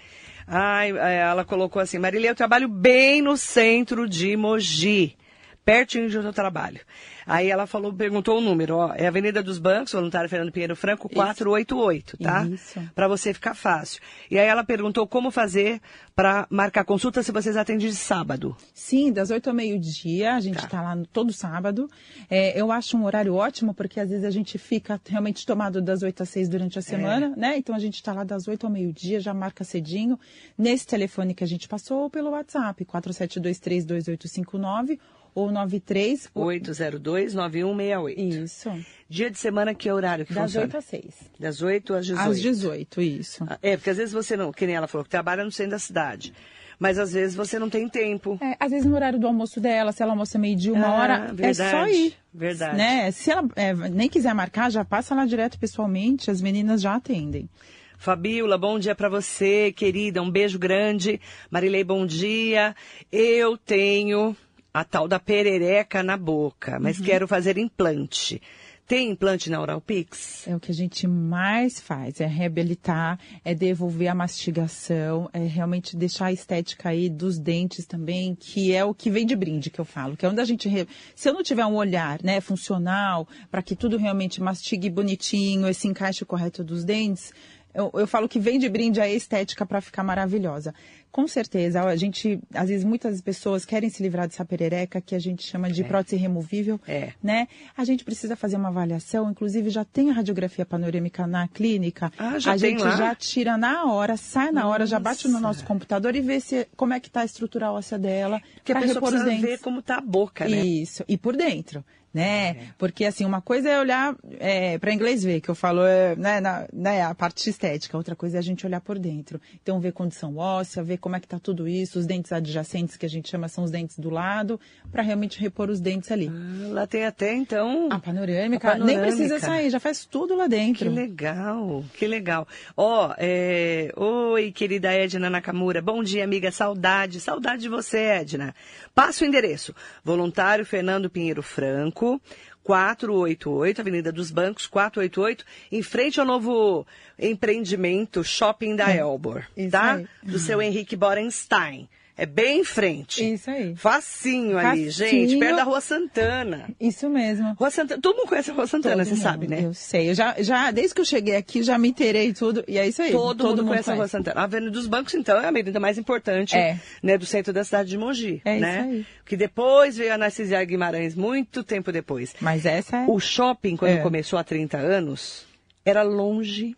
Ai, 0.45 0.89
ela 0.89 1.45
colocou 1.45 1.81
assim, 1.81 1.97
Marília, 1.97 2.27
eu 2.27 2.35
trabalho 2.35 2.67
bem 2.67 3.21
no 3.21 3.37
centro 3.37 4.05
de 4.05 4.35
Mogi, 4.35 5.15
pertinho 5.63 6.09
de 6.09 6.17
onde 6.17 6.27
eu 6.27 6.33
trabalho. 6.33 6.81
Aí 7.29 7.49
ela 7.49 7.67
falou, 7.67 7.93
perguntou 7.93 8.39
o 8.39 8.41
número, 8.41 8.75
ó, 8.75 8.93
é 8.95 9.05
Avenida 9.05 9.43
dos 9.43 9.59
Bancos, 9.59 9.93
voluntário 9.93 10.27
Fernando 10.27 10.51
Pinheiro 10.51 10.75
Franco, 10.75 11.07
488, 11.07 12.17
tá? 12.17 12.43
Isso. 12.45 12.81
Para 12.95 13.07
você 13.07 13.31
ficar 13.33 13.53
fácil. 13.53 14.01
E 14.31 14.39
aí 14.39 14.47
ela 14.47 14.63
perguntou 14.63 15.07
como 15.07 15.29
fazer 15.29 15.79
para 16.15 16.47
marcar 16.49 16.83
consulta 16.83 17.21
se 17.21 17.31
vocês 17.31 17.55
atendem 17.55 17.87
de 17.87 17.95
sábado. 17.95 18.57
Sim, 18.73 19.13
das 19.13 19.29
8 19.29 19.47
ao 19.47 19.55
meio-dia, 19.55 20.33
a 20.33 20.39
gente 20.39 20.57
está 20.57 20.67
tá 20.67 20.81
lá 20.81 20.95
no, 20.95 21.05
todo 21.05 21.31
sábado. 21.31 21.87
É, 22.29 22.59
eu 22.59 22.71
acho 22.71 22.97
um 22.97 23.05
horário 23.05 23.35
ótimo, 23.35 23.75
porque 23.75 23.99
às 23.99 24.09
vezes 24.09 24.25
a 24.25 24.31
gente 24.31 24.57
fica 24.57 24.99
realmente 25.07 25.45
tomado 25.45 25.79
das 25.81 26.01
8 26.01 26.23
às 26.23 26.29
6 26.29 26.49
durante 26.49 26.79
a 26.79 26.81
semana, 26.81 27.33
é. 27.37 27.39
né? 27.39 27.57
Então 27.57 27.75
a 27.75 27.79
gente 27.79 27.93
está 27.95 28.11
lá 28.11 28.23
das 28.23 28.47
8 28.47 28.65
ao 28.65 28.71
meio-dia, 28.71 29.19
já 29.19 29.35
marca 29.35 29.63
cedinho, 29.63 30.19
nesse 30.57 30.87
telefone 30.87 31.35
que 31.35 31.43
a 31.43 31.47
gente 31.47 31.67
passou 31.67 31.99
ou 31.99 32.09
pelo 32.09 32.31
WhatsApp, 32.31 32.83
47232859 32.85 34.97
ou 35.33 35.51
93 35.51 36.29
802 36.33 37.33
9168. 37.33 38.43
Isso. 38.43 38.71
Dia 39.07 39.29
de 39.29 39.37
semana 39.37 39.73
que 39.73 39.91
horário 39.91 40.25
que 40.25 40.33
das 40.33 40.53
funciona? 40.53 40.67
Das 40.67 40.75
8 40.75 40.77
às 40.77 40.85
6. 40.85 41.31
Das 41.39 41.61
8 41.61 41.93
às 41.93 42.05
18. 42.05 42.29
Às 42.29 42.41
18, 42.41 43.01
isso. 43.01 43.45
Ah, 43.47 43.57
é, 43.61 43.75
porque 43.75 43.89
às 43.89 43.97
vezes 43.97 44.13
você 44.13 44.37
não, 44.37 44.51
que 44.51 44.65
nem 44.65 44.75
ela 44.75 44.87
falou, 44.87 45.03
que 45.03 45.09
trabalha 45.09 45.43
no 45.43 45.51
centro 45.51 45.71
da 45.71 45.79
cidade. 45.79 46.33
Mas 46.79 46.97
às 46.97 47.11
vezes 47.11 47.35
você 47.35 47.59
não 47.59 47.69
tem 47.69 47.89
tempo. 47.89 48.39
É, 48.41 48.55
às 48.59 48.71
vezes 48.71 48.85
no 48.85 48.95
horário 48.95 49.19
do 49.19 49.27
almoço 49.27 49.59
dela, 49.59 49.91
se 49.91 50.01
ela 50.01 50.13
almoça 50.13 50.39
meio 50.39 50.55
dia, 50.55 50.71
uma 50.71 50.87
ah, 50.87 51.01
hora, 51.01 51.33
verdade, 51.33 51.61
é 51.61 51.71
só 51.71 51.87
ir. 51.87 52.13
Verdade. 52.33 52.77
Né? 52.77 53.11
Se 53.11 53.31
ela 53.31 53.45
é, 53.55 53.73
nem 53.73 54.07
quiser 54.07 54.33
marcar, 54.33 54.71
já 54.71 54.85
passa 54.85 55.13
lá 55.13 55.25
direto 55.25 55.59
pessoalmente, 55.59 56.31
as 56.31 56.41
meninas 56.41 56.81
já 56.81 56.95
atendem. 56.95 57.49
Fabiola, 57.97 58.57
bom 58.57 58.79
dia 58.79 58.95
para 58.95 59.09
você, 59.09 59.73
querida. 59.73 60.21
Um 60.21 60.31
beijo 60.31 60.57
grande. 60.57 61.19
Marilei, 61.51 61.83
bom 61.83 62.05
dia. 62.05 62.73
Eu 63.11 63.57
tenho 63.57 64.33
a 64.73 64.83
tal 64.83 65.07
da 65.07 65.19
perereca 65.19 66.03
na 66.03 66.17
boca, 66.17 66.79
mas 66.79 66.99
uhum. 66.99 67.05
quero 67.05 67.27
fazer 67.27 67.57
implante. 67.57 68.41
Tem 68.89 69.11
implante 69.11 69.51
na 69.51 69.61
Oral 69.61 69.79
Pix? 69.79 70.47
É 70.47 70.55
o 70.55 70.59
que 70.59 70.71
a 70.71 70.73
gente 70.73 71.05
mais 71.05 71.79
faz, 71.79 72.19
é 72.19 72.25
reabilitar, 72.25 73.19
é 73.45 73.53
devolver 73.53 74.07
a 74.07 74.15
mastigação, 74.15 75.29
é 75.31 75.45
realmente 75.45 75.95
deixar 75.95 76.25
a 76.25 76.33
estética 76.33 76.89
aí 76.89 77.07
dos 77.07 77.37
dentes 77.37 77.85
também, 77.85 78.33
que 78.33 78.73
é 78.73 78.83
o 78.83 78.91
que 78.91 79.11
vem 79.11 79.27
de 79.27 79.35
brinde 79.35 79.69
que 79.69 79.77
eu 79.77 79.85
falo, 79.85 80.17
que 80.17 80.25
é 80.25 80.29
onde 80.29 80.41
a 80.41 80.43
gente, 80.43 80.67
re... 80.67 80.87
se 81.13 81.29
eu 81.29 81.33
não 81.33 81.43
tiver 81.43 81.67
um 81.67 81.75
olhar, 81.75 82.19
né, 82.23 82.41
funcional, 82.41 83.27
para 83.51 83.61
que 83.61 83.75
tudo 83.75 83.95
realmente 83.95 84.41
mastigue 84.41 84.89
bonitinho, 84.89 85.67
esse 85.67 85.87
encaixe 85.87 86.25
correto 86.25 86.63
dos 86.63 86.83
dentes, 86.83 87.31
eu, 87.73 87.91
eu, 87.93 88.07
falo 88.07 88.27
que 88.27 88.39
vem 88.39 88.57
de 88.57 88.67
brinde 88.67 88.99
a 88.99 89.07
estética 89.07 89.65
para 89.65 89.79
ficar 89.79 90.03
maravilhosa. 90.03 90.73
Com 91.11 91.27
certeza, 91.27 91.81
a 91.81 91.95
gente, 91.95 92.39
às 92.53 92.69
vezes, 92.69 92.83
muitas 92.83 93.19
pessoas 93.21 93.65
querem 93.65 93.89
se 93.89 94.01
livrar 94.03 94.27
dessa 94.27 94.45
perereca 94.45 95.01
que 95.01 95.15
a 95.15 95.19
gente 95.19 95.43
chama 95.43 95.69
de 95.69 95.81
é. 95.81 95.83
prótese 95.83 96.15
removível, 96.15 96.79
é. 96.87 97.13
né? 97.21 97.47
A 97.75 97.83
gente 97.83 98.03
precisa 98.03 98.35
fazer 98.35 98.57
uma 98.57 98.69
avaliação, 98.69 99.29
inclusive 99.29 99.69
já 99.69 99.83
tem 99.83 100.11
a 100.11 100.13
radiografia 100.13 100.65
panorâmica 100.65 101.25
na 101.25 101.47
clínica. 101.47 102.11
Ah, 102.17 102.37
já 102.37 102.53
a 102.53 102.57
gente 102.57 102.83
lá? 102.83 102.95
já 102.95 103.15
tira 103.15 103.57
na 103.57 103.85
hora, 103.85 104.17
sai 104.17 104.51
na 104.51 104.61
Nossa. 104.61 104.67
hora, 104.67 104.85
já 104.85 104.99
bate 104.99 105.27
no 105.27 105.39
nosso 105.39 105.65
computador 105.65 106.15
e 106.15 106.21
vê 106.21 106.39
se 106.39 106.67
como 106.75 106.93
é 106.93 106.99
que 106.99 107.07
está 107.07 107.21
a 107.21 107.25
estrutura 107.25 107.71
óssea 107.71 107.97
dela. 107.97 108.41
Porque 108.55 108.71
a 108.71 108.79
pessoa 108.79 109.01
precisa 109.01 109.37
ver 109.37 109.59
como 109.59 109.79
está 109.79 109.97
a 109.97 110.01
boca, 110.01 110.47
né? 110.47 110.63
Isso, 110.63 111.03
e 111.07 111.17
por 111.17 111.35
dentro 111.35 111.83
né? 112.13 112.49
É. 112.49 112.57
Porque 112.77 113.05
assim, 113.05 113.25
uma 113.25 113.41
coisa 113.41 113.69
é 113.69 113.79
olhar 113.79 114.15
é, 114.39 114.77
para 114.77 114.93
inglês 114.93 115.23
ver, 115.23 115.41
que 115.41 115.49
eu 115.49 115.55
falo, 115.55 115.83
é, 115.83 116.15
né, 116.15 116.39
na, 116.39 116.67
né, 116.73 117.03
a 117.03 117.13
parte 117.13 117.49
estética, 117.49 117.97
outra 117.97 118.15
coisa 118.15 118.37
é 118.37 118.39
a 118.39 118.43
gente 118.43 118.65
olhar 118.65 118.81
por 118.81 118.97
dentro. 118.97 119.39
Então, 119.61 119.79
ver 119.79 119.91
condição 119.91 120.37
óssea, 120.37 120.83
ver 120.83 120.97
como 120.97 121.15
é 121.15 121.19
que 121.19 121.27
tá 121.27 121.39
tudo 121.39 121.67
isso, 121.67 121.99
os 121.99 122.05
dentes 122.05 122.31
adjacentes, 122.31 122.97
que 122.97 123.05
a 123.05 123.09
gente 123.09 123.29
chama 123.29 123.47
são 123.47 123.63
os 123.63 123.71
dentes 123.71 123.99
do 123.99 124.09
lado, 124.09 124.59
para 124.91 125.03
realmente 125.03 125.39
repor 125.39 125.69
os 125.69 125.79
dentes 125.79 126.11
ali. 126.11 126.29
Ah, 126.29 126.73
lá 126.73 126.87
tem 126.87 127.05
até, 127.05 127.33
então... 127.35 127.89
A 127.91 127.99
panorâmica, 127.99 128.69
a 128.69 128.71
panorâmica, 128.71 129.01
nem 129.01 129.15
precisa 129.15 129.39
sair, 129.39 129.69
já 129.69 129.79
faz 129.79 130.05
tudo 130.05 130.35
lá 130.35 130.47
dentro. 130.47 130.89
Que 130.89 130.95
legal, 130.95 131.83
que 131.93 132.07
legal. 132.07 132.47
Ó, 132.75 133.09
oh, 133.09 133.13
é... 133.17 133.91
oi, 133.95 134.51
querida 134.51 134.91
Edna 134.91 135.29
Nakamura, 135.29 135.81
bom 135.81 136.01
dia, 136.01 136.23
amiga, 136.23 136.51
saudade, 136.51 137.19
saudade 137.19 137.61
de 137.61 137.69
você, 137.69 137.99
Edna. 137.99 138.55
Passa 138.95 139.23
o 139.23 139.27
endereço, 139.27 139.75
voluntário 140.03 140.65
Fernando 140.65 141.09
Pinheiro 141.09 141.43
Franco, 141.43 141.98
Franco, 141.99 142.21
488, 142.63 143.81
Avenida 143.81 144.11
dos 144.11 144.31
Bancos, 144.31 144.65
488, 144.67 145.45
em 145.71 145.83
frente 145.83 146.19
ao 146.19 146.25
novo 146.25 146.87
empreendimento 147.17 148.23
Shopping 148.23 148.75
da 148.75 148.91
é, 148.91 148.99
Elbor, 148.99 149.43
tá? 149.69 150.01
Do 150.23 150.39
seu 150.39 150.61
Henrique 150.61 150.95
Borenstein. 150.95 151.89
É 152.21 152.25
bem 152.25 152.59
em 152.59 152.63
frente. 152.63 153.33
Isso 153.33 153.49
aí. 153.49 153.75
Facinho 153.75 154.57
ali, 154.57 154.91
Facinho. 154.91 154.91
gente, 154.91 155.37
perto 155.39 155.55
da 155.55 155.63
Rua 155.63 155.79
Santana. 155.81 156.69
Isso 156.79 157.09
mesmo. 157.09 157.53
Rua 157.57 157.71
Santana, 157.71 158.01
todo 158.01 158.17
mundo 158.17 158.27
conhece 158.27 158.51
a 158.51 158.53
Rua 158.53 158.67
Santana, 158.67 159.03
Todo 159.05 159.15
você 159.15 159.21
sabe, 159.21 159.47
mundo, 159.47 159.57
né? 159.61 159.65
Eu 159.65 159.73
sei. 159.73 160.09
Eu 160.09 160.13
já, 160.13 160.35
já, 160.39 160.69
desde 160.71 160.93
que 160.93 161.01
eu 161.01 161.05
cheguei 161.05 161.35
aqui, 161.37 161.63
já 161.63 161.77
me 161.77 161.87
inteirei 161.89 162.33
tudo. 162.33 162.63
E 162.67 162.77
é 162.77 162.87
isso 162.87 163.01
aí. 163.01 163.11
Todo, 163.11 163.47
mundo, 163.47 163.65
conhece 163.65 163.89
a 163.89 163.93
Rua 163.95 164.07
Santana. 164.07 164.41
A 164.41 164.43
Avenida 164.43 164.71
dos 164.71 164.85
Bancos, 164.87 165.13
então, 165.13 165.39
é 165.39 165.45
a 165.45 165.47
avenida 165.49 165.79
mais 165.79 165.97
importante 165.97 166.55
É. 166.57 166.77
né, 167.01 167.17
do 167.17 167.25
centro 167.25 167.53
da 167.53 167.63
cidade 167.63 167.89
de 167.89 167.97
Mogi. 167.97 168.41
É 168.43 168.59
né? 168.59 168.79
isso 168.79 168.89
aí. 168.89 169.05
Que 169.25 169.37
depois 169.37 169.95
veio 169.97 170.13
a 170.13 170.17
Narcisia 170.17 170.63
Guimarães, 170.65 171.15
muito 171.15 171.63
tempo 171.63 171.91
depois. 171.91 172.35
Mas 172.41 172.65
essa 172.65 172.97
é. 172.97 173.05
O 173.07 173.19
shopping, 173.19 173.77
quando 173.77 173.91
É. 173.91 173.97
começou 174.01 174.37
há 174.37 174.43
30 174.43 174.77
anos, 174.77 175.45
era 175.85 176.01
longe. 176.03 176.75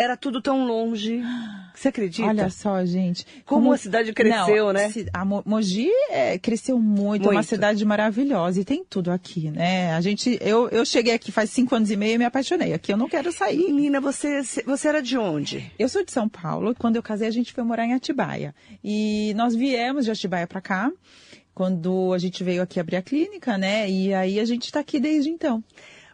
Era 0.00 0.16
tudo 0.16 0.40
tão 0.40 0.64
longe. 0.64 1.20
Você 1.74 1.88
acredita? 1.88 2.28
Olha 2.28 2.50
só, 2.50 2.84
gente. 2.84 3.26
Como 3.44 3.72
a 3.72 3.76
cidade 3.76 4.12
cresceu, 4.12 4.66
Não, 4.66 4.72
né? 4.72 4.92
A 5.12 5.24
Mo- 5.24 5.42
Mogi 5.44 5.90
é, 6.08 6.38
cresceu 6.38 6.78
muito, 6.78 7.24
é 7.24 7.26
uma 7.28 7.34
Muito. 7.34 7.46
cidade 7.48 7.84
maravilhosa 7.84 8.60
e 8.60 8.64
tem 8.64 8.84
tudo 8.88 9.10
aqui, 9.10 9.50
né? 9.50 9.92
A 9.94 10.00
gente, 10.00 10.38
eu, 10.40 10.68
eu 10.68 10.84
cheguei 10.84 11.14
aqui 11.14 11.32
faz 11.32 11.50
cinco 11.50 11.74
anos 11.74 11.90
e 11.90 11.96
meio 11.96 12.14
e 12.14 12.18
me 12.18 12.24
apaixonei. 12.24 12.72
Aqui 12.72 12.92
eu 12.92 12.96
não 12.96 13.08
quero 13.08 13.32
sair. 13.32 13.72
Menina, 13.72 14.00
você, 14.00 14.40
você 14.64 14.86
era 14.88 15.02
de 15.02 15.18
onde? 15.18 15.68
Eu 15.76 15.88
sou 15.88 16.04
de 16.04 16.12
São 16.12 16.28
Paulo. 16.28 16.76
Quando 16.78 16.94
eu 16.94 17.02
casei, 17.02 17.26
a 17.26 17.32
gente 17.32 17.52
foi 17.52 17.64
morar 17.64 17.84
em 17.84 17.92
Atibaia. 17.92 18.54
E 18.84 19.34
nós 19.34 19.54
viemos 19.56 20.04
de 20.04 20.12
Atibaia 20.12 20.46
para 20.46 20.60
cá. 20.60 20.92
Quando 21.54 22.12
a 22.14 22.18
gente 22.18 22.44
veio 22.44 22.62
aqui 22.62 22.78
abrir 22.78 22.96
a 22.96 23.02
clínica, 23.02 23.58
né? 23.58 23.90
E 23.90 24.14
aí 24.14 24.38
a 24.38 24.44
gente 24.44 24.66
está 24.66 24.78
aqui 24.78 25.00
desde 25.00 25.28
então. 25.28 25.62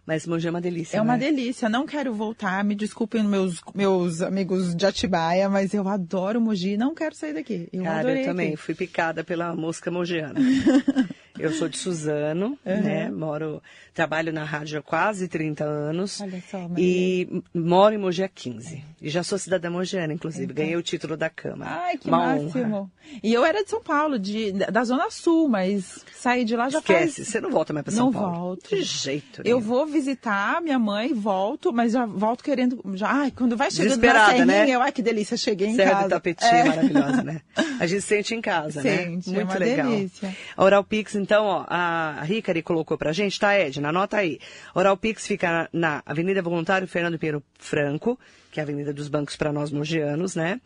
Mas 0.06 0.26
Mogi 0.26 0.46
é 0.46 0.50
uma 0.50 0.60
delícia, 0.60 0.98
É 0.98 1.00
uma 1.00 1.16
né? 1.16 1.30
delícia. 1.30 1.68
Não 1.68 1.86
quero 1.86 2.12
voltar. 2.12 2.62
Me 2.62 2.74
desculpem 2.74 3.24
meus, 3.24 3.60
meus 3.74 4.20
amigos 4.20 4.74
de 4.76 4.84
Atibaia, 4.84 5.48
mas 5.48 5.72
eu 5.72 5.88
adoro 5.88 6.40
Mogi. 6.40 6.76
Não 6.76 6.94
quero 6.94 7.14
sair 7.14 7.32
daqui. 7.32 7.68
Eu 7.72 7.82
Cara, 7.84 8.00
adorei 8.00 8.22
eu 8.22 8.26
também 8.26 8.48
aqui. 8.48 8.56
fui 8.58 8.74
picada 8.74 9.24
pela 9.24 9.54
mosca 9.56 9.90
mogiana. 9.90 10.34
eu 11.38 11.52
sou 11.52 11.68
de 11.68 11.76
Suzano, 11.78 12.58
né? 12.64 13.10
Moro, 13.10 13.62
trabalho 13.92 14.32
na 14.32 14.44
rádio 14.44 14.78
há 14.78 14.82
quase 14.82 15.28
30 15.28 15.64
anos. 15.64 16.20
Olha 16.20 16.42
só, 16.50 16.68
E 16.76 17.28
m- 17.30 17.42
moro 17.54 17.94
em 17.94 17.98
Mogi 17.98 18.22
há 18.22 18.28
15. 18.28 18.82
E 19.02 19.08
já 19.10 19.22
sou 19.22 19.38
cidadã 19.38 19.68
mogiana, 19.70 20.12
inclusive. 20.12 20.52
Ganhei 20.52 20.76
o 20.76 20.82
título 20.82 21.16
da 21.16 21.28
Câmara. 21.28 21.70
Então. 21.70 21.84
Ai, 21.84 21.98
que 21.98 22.08
Uma 22.08 22.18
máximo. 22.18 22.76
honra. 22.76 22.90
E 23.22 23.32
eu 23.34 23.44
era 23.44 23.62
de 23.62 23.68
São 23.70 23.82
Paulo, 23.82 24.18
de, 24.18 24.52
da 24.52 24.82
Zona 24.84 25.10
Sul, 25.10 25.46
mas 25.48 26.04
saí 26.14 26.44
de 26.44 26.56
lá 26.56 26.68
já 26.70 26.78
Esquece, 26.78 27.16
faz... 27.16 27.28
você 27.28 27.40
não 27.40 27.50
volta 27.50 27.72
mais 27.72 27.84
pra 27.84 27.92
São 27.94 28.06
Não 28.06 28.12
Paulo. 28.12 28.36
volto. 28.36 28.70
De 28.74 28.82
jeito 28.82 29.42
Eu 29.44 29.58
nenhum. 29.58 29.60
vou 29.60 29.86
visitar 29.86 30.60
minha 30.62 30.78
mãe, 30.78 31.12
volto, 31.12 31.72
mas 31.72 31.92
já 31.92 32.06
volto 32.06 32.42
querendo. 32.42 32.80
Já, 32.94 33.08
ai, 33.10 33.30
quando 33.30 33.56
vai 33.56 33.70
chegando 33.70 33.90
na 33.90 33.96
Desesperada, 33.96 34.30
serrinha, 34.32 34.46
né? 34.46 34.70
eu, 34.70 34.80
ai, 34.80 34.90
que 34.92 35.02
delícia, 35.02 35.36
cheguei 35.36 35.68
em 35.68 35.74
Serra 35.76 35.90
casa. 35.90 36.04
do 36.04 36.10
Tapeti 36.10 36.44
É. 36.44 36.60
é 36.60 36.64
maravilhosa, 36.64 37.22
né? 37.22 37.40
A 37.78 37.86
gente 37.86 38.02
sente 38.02 38.34
em 38.34 38.40
casa, 38.40 38.80
Sente, 38.82 39.28
é 39.28 39.32
né? 39.32 39.38
Muito 39.44 39.50
uma 39.50 39.58
legal. 39.58 39.90
delícia. 39.90 40.34
A 40.56 40.64
Oral 40.64 40.82
Pix, 40.84 41.14
então, 41.24 41.46
ó, 41.46 41.64
a 41.66 42.20
Ricari 42.22 42.62
colocou 42.62 42.98
pra 42.98 43.10
gente, 43.10 43.40
tá, 43.40 43.54
Edna? 43.54 43.88
Anota 43.88 44.18
aí. 44.18 44.38
Oral 44.74 44.94
Pix 44.94 45.26
fica 45.26 45.70
na 45.72 46.02
Avenida 46.04 46.42
Voluntário 46.42 46.86
Fernando 46.86 47.18
Pinheiro 47.18 47.42
Franco, 47.58 48.20
que 48.52 48.60
é 48.60 48.62
a 48.62 48.64
Avenida 48.64 48.92
dos 48.92 49.08
Bancos 49.08 49.34
para 49.34 49.50
nós 49.50 49.70
mogianos, 49.70 50.36
né? 50.36 50.60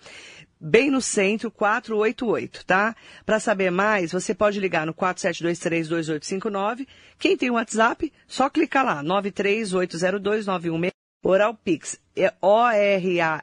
Bem 0.61 0.91
no 0.91 1.01
centro, 1.01 1.49
488, 1.49 2.67
tá? 2.67 2.97
Para 3.25 3.39
saber 3.39 3.71
mais, 3.71 4.11
você 4.11 4.35
pode 4.35 4.59
ligar 4.59 4.85
no 4.85 4.93
47232859. 4.95 6.89
Quem 7.21 7.37
tem 7.37 7.51
o 7.51 7.55
WhatsApp, 7.55 8.13
só 8.27 8.51
clicar 8.51 8.85
lá, 8.85 9.01
938029166. 9.05 10.91
Oral 11.23 11.55
Pix, 11.55 12.01
é 12.17 12.35
O-R-A-L-P-I-X, 12.43 13.39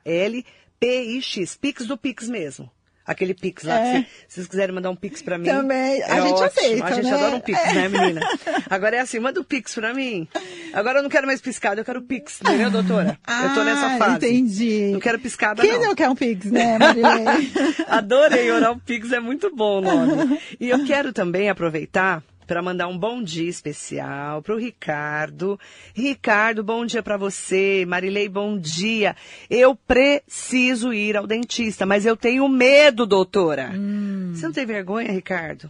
Pix 1.55 1.87
do 1.87 1.95
Pix 1.97 2.27
mesmo. 2.27 2.69
Aquele 3.07 3.33
Pix 3.35 3.63
lá, 3.63 3.79
É. 3.79 3.93
que 3.93 3.99
se, 3.99 4.05
se 4.27 4.35
vocês 4.35 4.47
quiserem 4.47 4.73
mandar 4.73 4.89
um 4.89 4.95
Pix 4.95 5.21
pra 5.21 5.37
mim. 5.37 5.45
Também, 5.45 6.01
a 6.03 6.07
é 6.17 6.21
gente 6.21 6.31
ótimo. 6.33 6.43
aceita, 6.45 6.85
A 6.85 6.91
gente 6.93 7.05
né? 7.05 7.13
adora 7.13 7.35
um 7.35 7.39
Pix, 7.39 7.73
né, 7.73 7.87
menina? 7.89 8.21
Agora 8.69 8.95
é 8.95 8.99
assim, 8.99 9.19
manda 9.19 9.39
o 9.39 9.43
Pix 9.43 9.75
pra 9.75 9.93
mim. 9.93 10.27
Agora 10.73 10.99
eu 10.99 11.03
não 11.03 11.09
quero 11.09 11.27
mais 11.27 11.39
piscada, 11.39 11.79
eu 11.81 11.85
quero 11.85 12.01
Pix, 12.01 12.39
entendeu, 12.41 12.71
doutora? 12.71 13.17
eu 13.27 13.53
tô 13.53 13.63
nessa 13.63 13.85
Ah, 13.87 13.97
fase. 13.97 14.15
entendi. 14.27 14.89
Não 14.91 14.99
quero 14.99 15.19
piscada, 15.19 15.61
Quem 15.61 15.73
não. 15.73 15.81
não 15.83 15.95
quer 15.95 16.09
um 16.09 16.15
Pix, 16.15 16.45
né, 16.51 16.77
Marilene? 16.79 17.51
Adorei, 17.87 18.51
Oral 18.51 18.77
Pix 18.85 19.11
é 19.11 19.19
muito 19.19 19.55
bom 19.55 19.77
o 19.77 19.81
nome. 19.81 20.39
E 20.59 20.69
eu 20.69 20.83
quero 20.85 21.13
também 21.13 21.49
aproveitar 21.49 22.23
para 22.45 22.61
mandar 22.61 22.87
um 22.87 22.97
bom 22.97 23.21
dia 23.21 23.49
especial 23.49 24.41
para 24.41 24.55
o 24.55 24.57
Ricardo. 24.57 25.59
Ricardo, 25.93 26.63
bom 26.63 26.85
dia 26.85 27.03
para 27.03 27.17
você. 27.17 27.85
Marilei, 27.87 28.29
bom 28.29 28.57
dia. 28.57 29.15
Eu 29.49 29.75
preciso 29.75 30.93
ir 30.93 31.17
ao 31.17 31.27
dentista, 31.27 31.85
mas 31.85 32.05
eu 32.05 32.15
tenho 32.15 32.47
medo, 32.47 33.05
doutora. 33.05 33.71
Hum. 33.73 34.31
Você 34.33 34.45
não 34.45 34.53
tem 34.53 34.65
vergonha, 34.65 35.11
Ricardo? 35.11 35.69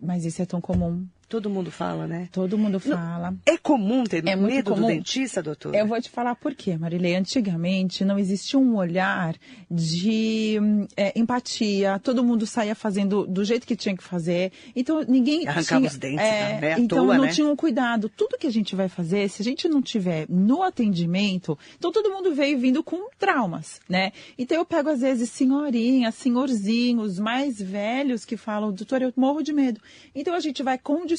Mas 0.00 0.24
isso 0.24 0.42
é 0.42 0.46
tão 0.46 0.60
comum. 0.60 1.06
Todo 1.28 1.50
mundo 1.50 1.70
fala, 1.70 2.06
né? 2.06 2.28
Todo 2.32 2.56
mundo 2.56 2.80
fala. 2.80 3.34
É 3.44 3.58
comum 3.58 4.02
ter 4.04 4.26
É 4.26 4.34
medo 4.34 4.70
comum. 4.70 4.86
do 4.86 4.86
dentista, 4.86 5.42
doutora? 5.42 5.76
Eu 5.76 5.86
vou 5.86 6.00
te 6.00 6.08
falar 6.08 6.34
por 6.34 6.54
quê, 6.54 6.78
Marilei. 6.78 7.16
Antigamente 7.16 8.02
não 8.02 8.18
existia 8.18 8.58
um 8.58 8.76
olhar 8.76 9.36
de 9.70 10.58
é, 10.96 11.12
empatia. 11.18 11.98
Todo 12.02 12.24
mundo 12.24 12.46
saía 12.46 12.74
fazendo 12.74 13.26
do 13.26 13.44
jeito 13.44 13.66
que 13.66 13.76
tinha 13.76 13.94
que 13.94 14.02
fazer. 14.02 14.52
Então 14.74 15.04
ninguém 15.06 15.46
Arrancava 15.46 15.80
tinha, 15.82 15.90
os 15.90 15.98
dentes, 15.98 16.24
é, 16.24 16.60
né? 16.60 16.72
À 16.74 16.80
Então 16.80 17.04
toa, 17.04 17.18
não 17.18 17.24
né? 17.24 17.30
tinha 17.30 17.46
um 17.46 17.54
cuidado. 17.54 18.08
Tudo 18.08 18.38
que 18.38 18.46
a 18.46 18.52
gente 18.52 18.74
vai 18.74 18.88
fazer, 18.88 19.28
se 19.28 19.42
a 19.42 19.44
gente 19.44 19.68
não 19.68 19.82
tiver 19.82 20.24
no 20.30 20.62
atendimento, 20.62 21.58
então 21.78 21.92
todo 21.92 22.08
mundo 22.10 22.34
veio 22.34 22.58
vindo 22.58 22.82
com 22.82 23.10
traumas, 23.18 23.82
né? 23.86 24.12
Então 24.38 24.56
eu 24.56 24.64
pego 24.64 24.88
às 24.88 25.02
vezes 25.02 25.28
senhorinhas, 25.28 26.14
senhorzinhos 26.14 27.18
mais 27.18 27.60
velhos 27.60 28.24
que 28.24 28.38
falam, 28.38 28.72
doutor, 28.72 29.02
eu 29.02 29.12
morro 29.14 29.42
de 29.42 29.52
medo. 29.52 29.78
Então 30.14 30.32
a 30.34 30.40
gente 30.40 30.62
vai 30.62 30.78
condicionando. 30.78 31.17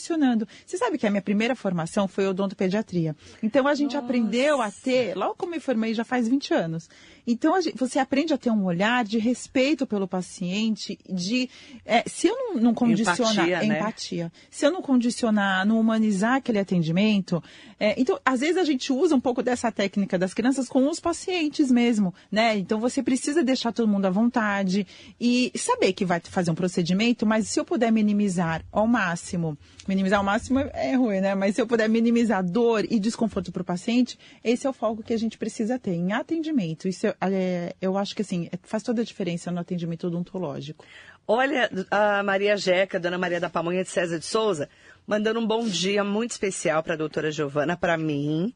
Você 0.66 0.78
sabe 0.78 0.98
que 0.98 1.06
a 1.06 1.10
minha 1.10 1.22
primeira 1.22 1.56
formação 1.56 2.08
foi 2.08 2.28
odontopediatria. 2.28 3.16
Então 3.42 3.68
a 3.68 3.76
gente 3.76 3.96
aprendeu 3.96 4.62
a 4.62 4.72
ter, 4.72 5.16
logo 5.16 5.36
como 5.36 5.52
me 5.52 5.60
formei 5.60 5.94
já 5.94 6.04
faz 6.04 6.28
20 6.28 6.54
anos. 6.54 6.90
Então 7.32 7.62
gente- 7.62 7.78
você 7.78 8.00
aprende 8.00 8.34
a 8.34 8.38
ter 8.38 8.50
um 8.50 8.66
olhar 8.66 9.06
de 9.06 9.20
respeito 9.20 9.86
pelo 9.86 10.08
paciente, 10.08 10.98
de 11.08 11.48
é, 11.86 12.04
se 12.08 12.28
eu 12.28 12.36
não, 12.36 12.56
não 12.56 12.74
condicionar 12.74 13.48
Empatia, 13.48 13.60
né? 13.68 13.78
empatia, 13.80 14.32
se 14.50 14.66
eu 14.66 14.72
não 14.72 14.82
condicionar, 14.82 15.64
não 15.66 15.80
humanizar 15.80 16.36
aquele 16.38 16.58
atendimento, 16.58 17.42
é, 17.80 17.94
então 18.02 18.20
às 18.26 18.40
vezes 18.40 18.58
a 18.58 18.64
gente 18.64 18.92
usa 18.92 19.16
um 19.16 19.20
pouco 19.20 19.44
dessa 19.44 19.72
técnica 19.72 20.18
das 20.18 20.34
crianças 20.34 20.68
com 20.68 20.90
os 20.90 21.00
pacientes 21.00 21.70
mesmo, 21.70 22.14
né? 22.32 22.58
Então 22.58 22.80
você 22.80 23.04
precisa 23.04 23.44
deixar 23.44 23.72
todo 23.72 23.88
mundo 23.88 24.06
à 24.06 24.10
vontade 24.10 24.88
e 25.22 25.52
saber 25.56 25.94
que 25.94 26.06
vai 26.06 26.20
fazer 26.20 26.50
um 26.50 26.56
procedimento, 26.56 27.26
mas 27.28 27.48
se 27.48 27.60
eu 27.60 27.66
puder 27.66 27.92
minimizar 27.92 28.66
ao 28.72 28.88
máximo, 28.88 29.56
minimizar 29.88 30.18
ao 30.20 30.26
máximo 30.26 30.60
é 30.60 30.96
ruim, 30.96 31.22
né? 31.22 31.36
Mas 31.36 31.54
se 31.56 31.62
eu 31.62 31.68
puder 31.68 31.88
minimizar 31.88 32.44
dor 32.44 32.86
e 32.90 33.00
desconforto 33.00 33.52
para 33.52 33.62
o 33.62 33.66
paciente, 33.66 34.18
esse 34.44 34.66
é 34.66 34.70
o 34.70 34.74
foco 34.74 35.04
que 35.04 35.14
a 35.14 35.18
gente 35.20 35.38
precisa 35.38 35.78
ter 35.78 35.94
em 35.94 36.12
atendimento. 36.12 36.88
Isso 36.88 37.06
é, 37.08 37.16
é, 37.22 37.74
eu 37.82 37.98
acho 37.98 38.16
que 38.16 38.22
assim 38.22 38.50
faz 38.64 38.84
toda 38.84 39.02
a 39.02 39.06
diferença 39.06 39.52
no 39.52 39.60
atendimento 39.60 40.08
odontológico. 40.08 40.86
Olha, 41.28 41.70
a 41.92 42.24
Maria 42.24 42.58
Jeca, 42.58 43.00
Dona 43.00 43.18
Maria 43.18 43.40
da 43.40 43.50
Pamonha 43.50 43.84
de 43.84 43.90
César 43.90 44.18
de 44.18 44.26
Souza, 44.26 44.68
mandando 45.06 45.40
um 45.40 45.46
bom 45.46 45.66
dia 45.68 46.04
muito 46.04 46.32
especial 46.32 46.82
para 46.82 46.94
a 46.94 46.98
doutora 46.98 47.32
Giovana, 47.32 47.78
para 47.78 47.98
mim. 47.98 48.54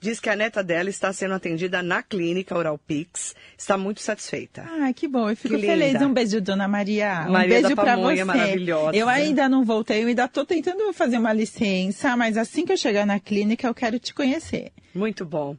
Diz 0.00 0.20
que 0.20 0.30
a 0.30 0.36
neta 0.36 0.62
dela 0.62 0.88
está 0.88 1.12
sendo 1.12 1.34
atendida 1.34 1.82
na 1.82 2.04
clínica 2.04 2.56
Oral 2.56 2.78
Pix. 2.78 3.34
Está 3.56 3.76
muito 3.76 4.00
satisfeita. 4.00 4.64
Ai, 4.80 4.94
que 4.94 5.08
bom. 5.08 5.28
Eu 5.28 5.36
fico 5.36 5.56
Que 5.56 5.60
feliz. 5.66 5.92
linda. 5.92 6.06
Um 6.06 6.12
beijo, 6.14 6.40
dona 6.40 6.68
Maria. 6.68 7.24
Um 7.28 7.32
Maria 7.32 7.48
beijo 7.48 7.68
da 7.70 7.74
pra 7.82 7.96
Pamonha, 7.96 8.16
você. 8.18 8.24
maravilhosa. 8.24 8.96
Eu 8.96 9.08
ainda 9.08 9.48
não 9.48 9.64
voltei, 9.64 10.04
eu 10.04 10.06
ainda 10.06 10.26
estou 10.26 10.46
tentando 10.46 10.92
fazer 10.92 11.18
uma 11.18 11.32
licença, 11.32 12.16
mas 12.16 12.36
assim 12.36 12.64
que 12.64 12.72
eu 12.72 12.76
chegar 12.76 13.04
na 13.04 13.18
clínica, 13.18 13.66
eu 13.66 13.74
quero 13.74 13.98
te 13.98 14.14
conhecer. 14.14 14.70
Muito 14.94 15.24
bom. 15.24 15.56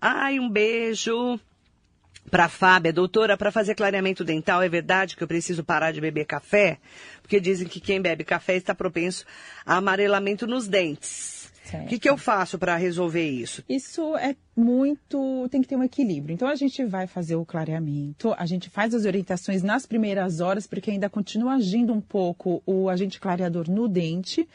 Ai, 0.00 0.38
um 0.38 0.48
beijo 0.48 1.40
para 2.30 2.48
Fábia, 2.48 2.92
doutora, 2.92 3.36
para 3.36 3.50
fazer 3.50 3.74
clareamento 3.74 4.24
dental, 4.24 4.62
é 4.62 4.68
verdade 4.68 5.16
que 5.16 5.22
eu 5.22 5.28
preciso 5.28 5.64
parar 5.64 5.92
de 5.92 6.00
beber 6.00 6.24
café? 6.24 6.78
Porque 7.20 7.40
dizem 7.40 7.68
que 7.68 7.80
quem 7.80 8.00
bebe 8.00 8.24
café 8.24 8.56
está 8.56 8.74
propenso 8.74 9.24
a 9.66 9.76
amarelamento 9.76 10.46
nos 10.46 10.66
dentes. 10.68 11.42
O 11.74 11.86
que, 11.86 11.98
que 11.98 12.10
eu 12.10 12.18
faço 12.18 12.58
para 12.58 12.76
resolver 12.76 13.26
isso? 13.26 13.64
Isso 13.68 14.16
é 14.16 14.36
muito. 14.54 15.48
tem 15.50 15.62
que 15.62 15.68
ter 15.68 15.76
um 15.76 15.82
equilíbrio. 15.82 16.34
Então 16.34 16.48
a 16.48 16.54
gente 16.54 16.84
vai 16.84 17.06
fazer 17.06 17.36
o 17.36 17.46
clareamento, 17.46 18.34
a 18.36 18.44
gente 18.44 18.68
faz 18.68 18.94
as 18.94 19.06
orientações 19.06 19.62
nas 19.62 19.86
primeiras 19.86 20.40
horas, 20.40 20.66
porque 20.66 20.90
ainda 20.90 21.08
continua 21.08 21.54
agindo 21.54 21.92
um 21.92 22.00
pouco 22.00 22.62
o 22.66 22.90
agente 22.90 23.18
clareador 23.18 23.70
no 23.70 23.88
dente. 23.88 24.46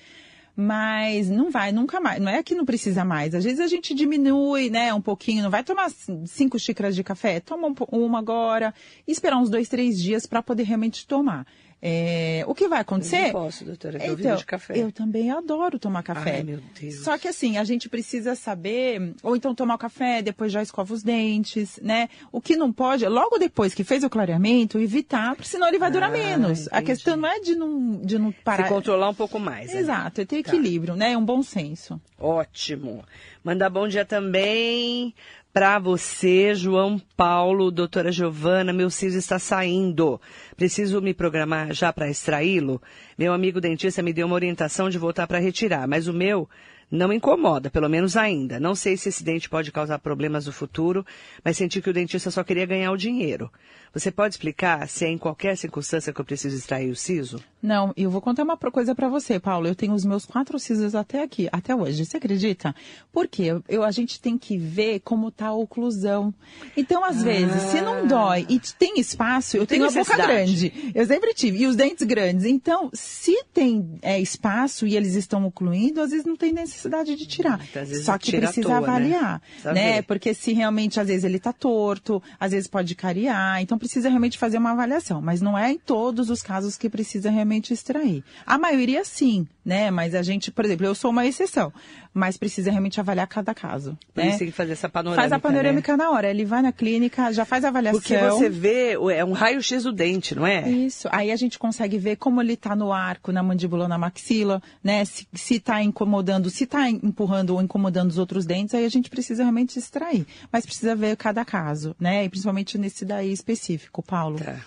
Mas 0.60 1.30
não 1.30 1.52
vai 1.52 1.72
nunca 1.72 2.00
mais. 2.00 2.20
Não 2.20 2.32
é 2.32 2.41
que 2.41 2.56
não 2.56 2.65
precisa 2.65 3.06
mais. 3.06 3.36
Às 3.36 3.43
vezes 3.43 3.60
a 3.60 3.67
gente 3.67 3.93
diminui, 3.93 4.72
né, 4.72 4.91
um 4.91 5.00
pouquinho. 5.00 5.43
Não 5.43 5.52
vai 5.52 5.63
tomar 5.63 5.91
cinco 6.26 6.58
xícaras 6.58 6.96
de 6.96 7.04
café. 7.04 7.39
Toma 7.39 7.67
um 7.67 7.76
uma 7.91 8.17
agora. 8.17 8.74
Esperar 9.08 9.38
uns 9.38 9.52
dois, 9.52 9.70
três 9.70 10.02
dias 10.02 10.26
para 10.26 10.41
poder 10.41 10.63
realmente 10.63 11.06
tomar. 11.06 11.46
É, 11.80 12.44
o 12.48 12.56
que 12.56 12.68
vai 12.68 12.80
acontecer? 12.82 13.18
Eu 13.18 13.24
não 13.26 13.32
posso, 13.34 13.63
doutora, 13.63 14.04
eu 14.04 14.13
então, 14.16 14.36
de 14.36 14.46
café. 14.46 14.74
Eu 14.78 14.92
também 14.92 15.30
adoro 15.30 15.78
tomar 15.78 16.02
café. 16.02 16.38
Ai, 16.38 16.44
meu 16.44 16.60
Deus. 16.80 17.04
Só 17.04 17.18
que 17.20 17.28
assim, 17.28 17.58
a 17.58 17.63
gente 17.63 17.88
precisa 17.88 18.34
saber, 18.34 19.13
ou 19.22 19.36
então 19.36 19.54
tomar 19.54 19.76
o 19.76 19.78
café, 19.78 20.22
depois 20.24 20.52
já 20.52 20.62
escova 20.63 20.92
os 20.92 21.04
dentes, 21.04 21.80
né? 21.84 22.10
O 22.32 22.42
que 22.42 22.56
não 22.56 22.74
pode, 22.74 23.06
logo 23.08 23.38
depois 23.38 23.76
que 23.76 23.84
fez 23.84 24.04
o 24.04 24.10
clareamento, 24.10 24.80
evitar, 24.80 25.36
porque 25.36 25.48
senão 25.48 25.68
ele 25.68 25.78
vai 25.78 25.92
durar 25.92 26.10
Ah, 26.10 26.13
menos. 26.13 26.68
A 26.72 26.78
entendi. 26.78 26.86
questão 26.86 27.16
não 27.16 27.30
é 27.30 27.40
de 27.40 27.56
não, 27.56 27.92
de 28.02 28.18
não 28.18 28.32
parar. 28.32 28.63
Se 28.63 28.70
controlar 28.70 29.10
um 29.10 29.16
pouco 29.16 29.40
mais. 29.40 29.72
né? 29.72 29.80
Exato, 29.80 30.22
é 30.22 30.26
ter 30.26 30.42
Tá. 30.42 30.50
equilíbrio, 30.50 30.96
né? 30.96 31.12
É 31.12 31.18
um 31.18 31.24
bom 31.26 31.44
senso. 31.44 32.02
Ótimo. 32.18 33.04
Mandar 33.44 33.70
bom 33.70 33.88
dia 33.88 34.04
também 34.04 35.13
para 35.54 35.78
você, 35.80 36.54
João 36.56 37.00
Paulo, 37.17 37.71
doutora 37.71 38.12
Giovana, 38.12 38.71
meu 38.71 38.91
siso 38.91 39.17
está 39.17 39.39
saindo. 39.39 40.21
Preciso 40.56 41.01
me 41.01 41.15
programar 41.15 41.73
já 41.73 41.91
para 41.91 42.08
extraí-lo? 42.12 42.80
Meu 43.17 43.34
amigo 43.34 43.60
dentista 43.60 44.03
me 44.03 44.13
deu 44.13 44.27
uma 44.27 44.36
orientação 44.36 44.88
de 44.88 44.99
voltar 44.99 45.25
para 45.25 45.39
retirar, 45.39 45.88
mas 45.88 46.08
o 46.08 46.13
meu 46.13 46.47
não 46.91 47.12
incomoda, 47.12 47.71
pelo 47.71 47.89
menos 47.89 48.15
ainda. 48.15 48.60
Não 48.60 48.75
sei 48.75 48.95
se 48.95 49.10
esse 49.10 49.23
dente 49.23 49.49
pode 49.49 49.71
causar 49.71 49.97
problemas 49.97 50.45
no 50.45 50.53
futuro, 50.53 51.03
mas 51.43 51.58
senti 51.58 51.82
que 51.82 51.89
o 51.89 51.93
dentista 51.93 52.30
só 52.30 52.43
queria 52.43 52.67
ganhar 52.67 52.91
o 52.91 52.97
dinheiro. 52.97 53.51
Você 53.93 54.12
pode 54.12 54.36
explicar 54.36 54.88
se 54.88 55.06
é 55.06 55.10
em 55.10 55.17
qualquer 55.17 55.58
circunstância 55.58 56.13
que 56.13 56.21
eu 56.21 56.25
preciso 56.25 56.56
extrair 56.56 56.89
o 56.91 56.95
siso? 56.95 57.43
Não, 57.63 57.91
eu 57.97 58.12
vou 58.12 58.21
contar 58.21 58.43
uma 58.43 58.56
coisa 58.56 58.93
pra 58.93 59.10
você, 59.10 59.39
Paulo. 59.39 59.67
Eu 59.67 59.73
tenho 59.73 59.93
os 59.93 60.06
meus 60.06 60.23
quatro 60.25 60.60
sisos 60.60 60.93
até 60.93 61.23
aqui, 61.23 61.49
até 61.51 61.75
hoje. 61.75 62.06
Você 62.06 62.17
acredita? 62.17 62.75
Porque 63.12 63.43
eu- 63.67 63.84
a 63.84 63.89
gente 63.91 64.21
tem 64.21 64.38
que 64.38 64.58
ver 64.58 64.99
como 64.99 65.32
tá 65.32 65.47
a 65.47 65.53
oclusão. 65.53 66.32
Então, 66.75 67.03
às 67.08 67.24
vezes, 67.24 67.62
se 67.72 67.82
não 67.82 68.06
dói 68.06 68.46
e 68.50 68.60
tem 68.78 69.00
espaço, 69.00 69.56
eu 69.56 69.65
Tem 69.65 69.80
tenho 69.80 69.89
a 69.89 69.93
boca 69.93 70.17
grande. 70.17 70.91
Eu 70.93 71.06
sempre 71.06 71.34
tive. 71.34 71.60
E 71.60 71.67
os 71.67 71.76
dentes 71.76 72.06
grandes. 72.06 72.46
Então, 72.46 72.89
se 72.93 73.43
tem 73.54 73.98
é, 74.02 74.20
espaço 74.20 74.86
e 74.86 74.96
eles 74.96 75.15
estão 75.15 75.46
ocluindo, 75.46 76.02
às 76.02 76.12
vezes 76.12 76.26
não 76.26 76.36
tem 76.36 76.52
necessidade 76.52 77.15
de 77.15 77.26
tirar. 77.26 77.60
Só 78.04 78.17
que 78.17 78.32
tira 78.32 78.48
à 78.48 78.52
precisa 78.52 78.67
toa, 78.67 78.82
né? 78.82 78.88
avaliar, 78.88 79.41
né? 79.63 79.96
ver. 79.96 80.04
Porque 80.04 80.34
se 80.34 80.54
realmente, 80.54 81.00
às 81.00 81.08
vezes, 81.08 81.24
ele 81.24 81.39
tá 81.39 81.54
torto, 81.54 82.22
às 82.39 82.52
vezes 82.52 82.67
pode 82.67 82.93
cariar. 82.93 83.62
Então, 83.62 83.78
precisa 83.78 84.10
realmente 84.10 84.38
fazer 84.38 84.58
uma 84.58 84.72
avaliação. 84.72 85.22
Mas 85.22 85.41
não 85.41 85.58
é 85.58 85.72
em 85.72 85.78
todos 85.78 86.30
os 86.30 86.41
casos 86.41 86.78
que 86.78 86.89
precisa 86.89 87.30
realmente 87.30 87.74
extrair. 87.74 88.24
A 88.46 88.58
maioria, 88.58 89.04
sim, 89.06 89.48
né? 89.63 89.91
Mas 89.91 90.15
a 90.15 90.22
gente, 90.22 90.52
por 90.52 90.65
exemplo, 90.65 90.86
eu 90.86 90.96
sou 90.96 91.12
uma 91.12 91.26
exceção. 91.26 91.72
Mas 92.13 92.36
precisa 92.38 92.72
realmente 92.72 93.00
avaliar 93.00 93.28
cada 93.28 93.54
caso. 93.54 93.98
Por 94.13 94.24
né? 94.24 94.30
isso 94.30 94.39
tem 94.39 94.48
que 94.48 94.54
fazer 94.54 94.72
essa 94.72 94.89
panorâmica. 94.89 95.22
Faz 95.22 95.32
a 95.32 95.36
né? 95.36 95.41
panorâmica 95.41 95.96
na 95.96 96.10
hora. 96.10 96.30
Ele 96.30 96.46
vai 96.46 96.62
na 96.62 96.72
clínica, 96.72 96.96
já 97.31 97.45
faz 97.45 97.63
a 97.63 97.69
avaliação. 97.69 97.99
Porque 97.99 98.17
você 98.17 98.49
vê, 98.49 98.93
é 98.93 99.23
um 99.23 99.31
raio-x 99.31 99.83
do 99.83 99.91
dente, 99.91 100.36
não 100.36 100.45
é? 100.45 100.69
Isso. 100.69 101.07
Aí 101.12 101.31
a 101.31 101.36
gente 101.36 101.57
consegue 101.57 101.97
ver 101.97 102.17
como 102.17 102.41
ele 102.41 102.53
está 102.53 102.75
no 102.75 102.91
arco, 102.91 103.31
na 103.31 103.41
mandíbula, 103.41 103.88
na 103.88 103.97
maxila, 103.97 104.62
né? 104.83 105.03
Se, 105.05 105.27
se 105.33 105.60
tá 105.60 105.81
incomodando, 105.81 106.49
se 106.49 106.63
está 106.63 106.89
empurrando 106.89 107.51
ou 107.51 107.62
incomodando 107.62 108.10
os 108.10 108.17
outros 108.17 108.45
dentes, 108.45 108.75
aí 108.75 108.86
a 108.86 108.89
gente 108.89 109.10
precisa 109.10 109.43
realmente 109.43 109.77
extrair. 109.77 110.25
Mas 110.51 110.65
precisa 110.65 110.95
ver 110.95 111.15
cada 111.17 111.43
caso, 111.45 111.95
né? 111.99 112.25
E 112.25 112.29
principalmente 112.29 112.77
nesse 112.77 113.05
daí 113.05 113.31
específico, 113.31 114.01
Paulo. 114.03 114.38
Tá. 114.39 114.57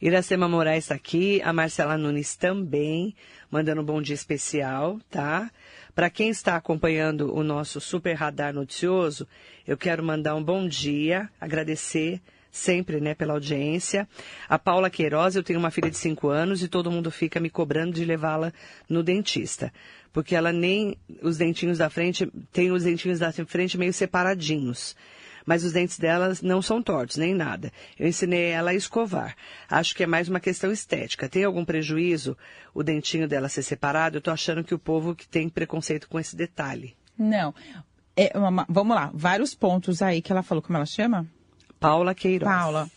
Iracema 0.00 0.48
Moraes 0.48 0.84
está 0.84 0.94
aqui, 0.94 1.40
a 1.42 1.52
Marcela 1.52 1.96
Nunes 1.96 2.36
também, 2.36 3.14
mandando 3.50 3.80
um 3.80 3.84
bom 3.84 4.02
dia 4.02 4.14
especial, 4.14 4.98
tá? 5.10 5.50
Para 5.94 6.10
quem 6.10 6.28
está 6.28 6.56
acompanhando 6.56 7.32
o 7.32 7.44
nosso 7.44 7.80
super 7.80 8.14
radar 8.14 8.52
noticioso, 8.52 9.28
eu 9.64 9.76
quero 9.76 10.02
mandar 10.02 10.34
um 10.34 10.42
bom 10.42 10.66
dia, 10.66 11.30
agradecer 11.40 12.20
sempre, 12.50 13.00
né, 13.00 13.14
pela 13.14 13.32
audiência. 13.32 14.08
A 14.48 14.58
Paula 14.58 14.90
Queiroz, 14.90 15.36
eu 15.36 15.42
tenho 15.42 15.58
uma 15.58 15.70
filha 15.70 15.90
de 15.90 15.96
5 15.96 16.28
anos 16.28 16.62
e 16.62 16.68
todo 16.68 16.90
mundo 16.90 17.10
fica 17.10 17.38
me 17.38 17.48
cobrando 17.48 17.92
de 17.92 18.04
levá-la 18.04 18.52
no 18.88 19.04
dentista. 19.04 19.72
Porque 20.12 20.34
ela 20.34 20.52
nem, 20.52 20.96
os 21.22 21.36
dentinhos 21.36 21.78
da 21.78 21.88
frente, 21.88 22.28
tem 22.52 22.72
os 22.72 22.82
dentinhos 22.82 23.20
da 23.20 23.32
frente 23.32 23.78
meio 23.78 23.92
separadinhos 23.92 24.96
mas 25.44 25.64
os 25.64 25.72
dentes 25.72 25.98
delas 25.98 26.42
não 26.42 26.62
são 26.62 26.82
tortos, 26.82 27.16
nem 27.16 27.34
nada. 27.34 27.72
Eu 27.98 28.06
ensinei 28.06 28.50
ela 28.50 28.70
a 28.70 28.74
escovar. 28.74 29.36
Acho 29.68 29.94
que 29.94 30.02
é 30.02 30.06
mais 30.06 30.28
uma 30.28 30.40
questão 30.40 30.70
estética. 30.70 31.28
Tem 31.28 31.44
algum 31.44 31.64
prejuízo 31.64 32.36
o 32.72 32.82
dentinho 32.82 33.28
dela 33.28 33.48
ser 33.48 33.62
separado? 33.62 34.16
Eu 34.16 34.22
tô 34.22 34.30
achando 34.30 34.64
que 34.64 34.74
o 34.74 34.78
povo 34.78 35.14
que 35.14 35.28
tem 35.28 35.48
preconceito 35.48 36.08
com 36.08 36.18
esse 36.18 36.34
detalhe. 36.34 36.96
Não. 37.18 37.54
É 38.16 38.32
vamos 38.68 38.94
lá, 38.94 39.10
vários 39.12 39.54
pontos 39.54 40.00
aí 40.00 40.22
que 40.22 40.30
ela 40.30 40.42
falou. 40.42 40.62
Como 40.62 40.76
ela 40.76 40.86
chama? 40.86 41.26
Paula 41.80 42.14
Queiroz. 42.14 42.50
Paula. 42.50 42.90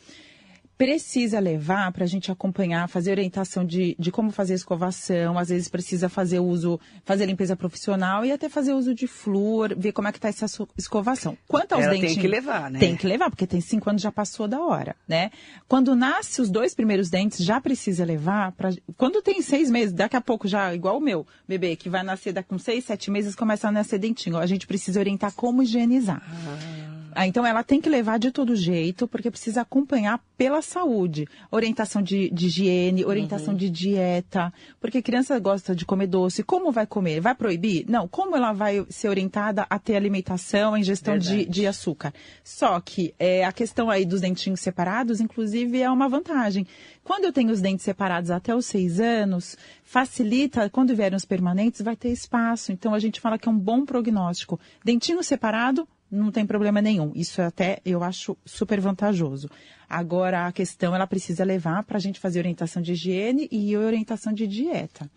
Precisa 0.77 1.39
levar 1.39 1.91
para 1.91 2.03
a 2.03 2.07
gente 2.07 2.31
acompanhar, 2.31 2.87
fazer 2.87 3.11
orientação 3.11 3.65
de, 3.65 3.95
de 3.97 4.11
como 4.11 4.31
fazer 4.31 4.53
escovação, 4.53 5.37
às 5.37 5.49
vezes 5.49 5.67
precisa 5.67 6.07
fazer 6.07 6.39
uso, 6.39 6.79
fazer 7.03 7.25
limpeza 7.25 7.55
profissional 7.55 8.23
e 8.23 8.31
até 8.31 8.47
fazer 8.47 8.73
uso 8.73 8.93
de 8.93 9.07
flúor, 9.07 9.73
ver 9.75 9.91
como 9.91 10.07
é 10.07 10.11
que 10.11 10.19
tá 10.19 10.27
essa 10.27 10.45
escovação. 10.77 11.37
Quanto 11.47 11.73
aos 11.73 11.83
Ela 11.83 11.93
tem 11.93 12.01
dentinhos. 12.01 12.21
que 12.21 12.27
levar, 12.27 12.69
né? 12.69 12.79
Tem 12.79 12.95
que 12.95 13.07
levar, 13.07 13.29
porque 13.29 13.47
tem 13.47 13.59
cinco 13.59 13.89
anos 13.89 14.01
já 14.01 14.11
passou 14.11 14.47
da 14.47 14.61
hora, 14.61 14.95
né? 15.07 15.31
Quando 15.67 15.95
nasce 15.95 16.41
os 16.41 16.49
dois 16.49 16.75
primeiros 16.75 17.09
dentes, 17.09 17.43
já 17.43 17.59
precisa 17.59 18.05
levar 18.05 18.51
para. 18.51 18.69
Quando 18.95 19.21
tem 19.21 19.41
seis 19.41 19.71
meses, 19.71 19.93
daqui 19.93 20.15
a 20.15 20.21
pouco 20.21 20.47
já, 20.47 20.73
igual 20.75 20.97
o 20.97 21.01
meu 21.01 21.25
bebê, 21.47 21.75
que 21.75 21.89
vai 21.89 22.03
nascer 22.03 22.33
daqui 22.33 22.49
com 22.49 22.59
seis, 22.59 22.85
sete 22.85 23.09
meses, 23.09 23.35
começa 23.35 23.67
a 23.67 23.71
nascer 23.71 23.97
dentinho. 23.97 24.37
A 24.37 24.45
gente 24.45 24.67
precisa 24.67 24.99
orientar 24.99 25.33
como 25.33 25.63
higienizar. 25.63 26.21
Ah, 26.23 26.86
então 27.25 27.45
ela 27.45 27.63
tem 27.63 27.79
que 27.81 27.89
levar 27.89 28.19
de 28.19 28.29
todo 28.31 28.55
jeito, 28.55 29.07
porque 29.07 29.31
precisa 29.31 29.61
acompanhar 29.61 30.19
pela 30.37 30.61
saúde. 30.61 31.25
Orientação 31.49 32.01
de, 32.01 32.29
de 32.29 32.47
higiene, 32.47 33.05
orientação 33.05 33.53
Uhum. 33.53 33.57
de 33.57 33.69
dieta. 33.69 34.53
Porque 34.79 35.01
criança 35.01 35.39
gosta 35.39 35.73
de 35.75 35.85
comer 35.85 36.07
doce. 36.07 36.43
Como 36.43 36.71
vai 36.71 36.85
comer? 36.85 37.19
Vai 37.21 37.33
proibir? 37.33 37.85
Não. 37.87 38.07
Como 38.07 38.35
ela 38.35 38.51
vai 38.53 38.85
ser 38.89 39.07
orientada 39.09 39.65
a 39.69 39.79
ter 39.79 39.95
alimentação, 39.95 40.73
a 40.73 40.79
ingestão 40.79 41.17
de, 41.17 41.45
de 41.45 41.65
açúcar? 41.65 42.13
Só 42.43 42.79
que 42.79 43.15
é, 43.17 43.45
a 43.45 43.51
questão 43.51 43.89
aí 43.89 44.05
dos 44.05 44.21
dentinhos 44.21 44.59
separados, 44.59 45.19
inclusive, 45.21 45.81
é 45.81 45.89
uma 45.89 46.09
vantagem. 46.09 46.67
Quando 47.03 47.23
eu 47.25 47.31
tenho 47.33 47.51
os 47.51 47.61
dentes 47.61 47.85
separados 47.85 48.29
até 48.29 48.53
os 48.53 48.65
seis 48.65 48.99
anos, 48.99 49.57
facilita, 49.81 50.69
quando 50.69 50.93
vierem 50.95 51.15
os 51.15 51.23
permanentes, 51.25 51.81
vai 51.81 51.95
ter 51.95 52.09
espaço. 52.09 52.71
Então 52.71 52.93
a 52.93 52.99
gente 52.99 53.21
fala 53.21 53.37
que 53.37 53.47
é 53.47 53.51
um 53.51 53.57
bom 53.57 53.85
prognóstico. 53.85 54.59
Dentinho 54.83 55.23
separado, 55.23 55.87
não 56.11 56.31
tem 56.31 56.45
problema 56.45 56.81
nenhum. 56.81 57.11
Isso 57.15 57.41
até 57.41 57.79
eu 57.85 58.03
acho 58.03 58.37
super 58.45 58.79
vantajoso. 58.79 59.49
Agora 59.89 60.47
a 60.47 60.51
questão 60.51 60.95
ela 60.95 61.07
precisa 61.07 61.43
levar 61.43 61.83
para 61.83 61.97
a 61.97 62.01
gente 62.01 62.19
fazer 62.19 62.39
orientação 62.39 62.81
de 62.81 62.93
higiene 62.93 63.47
e 63.51 63.75
orientação 63.77 64.33
de 64.33 64.47
dieta. 64.47 65.09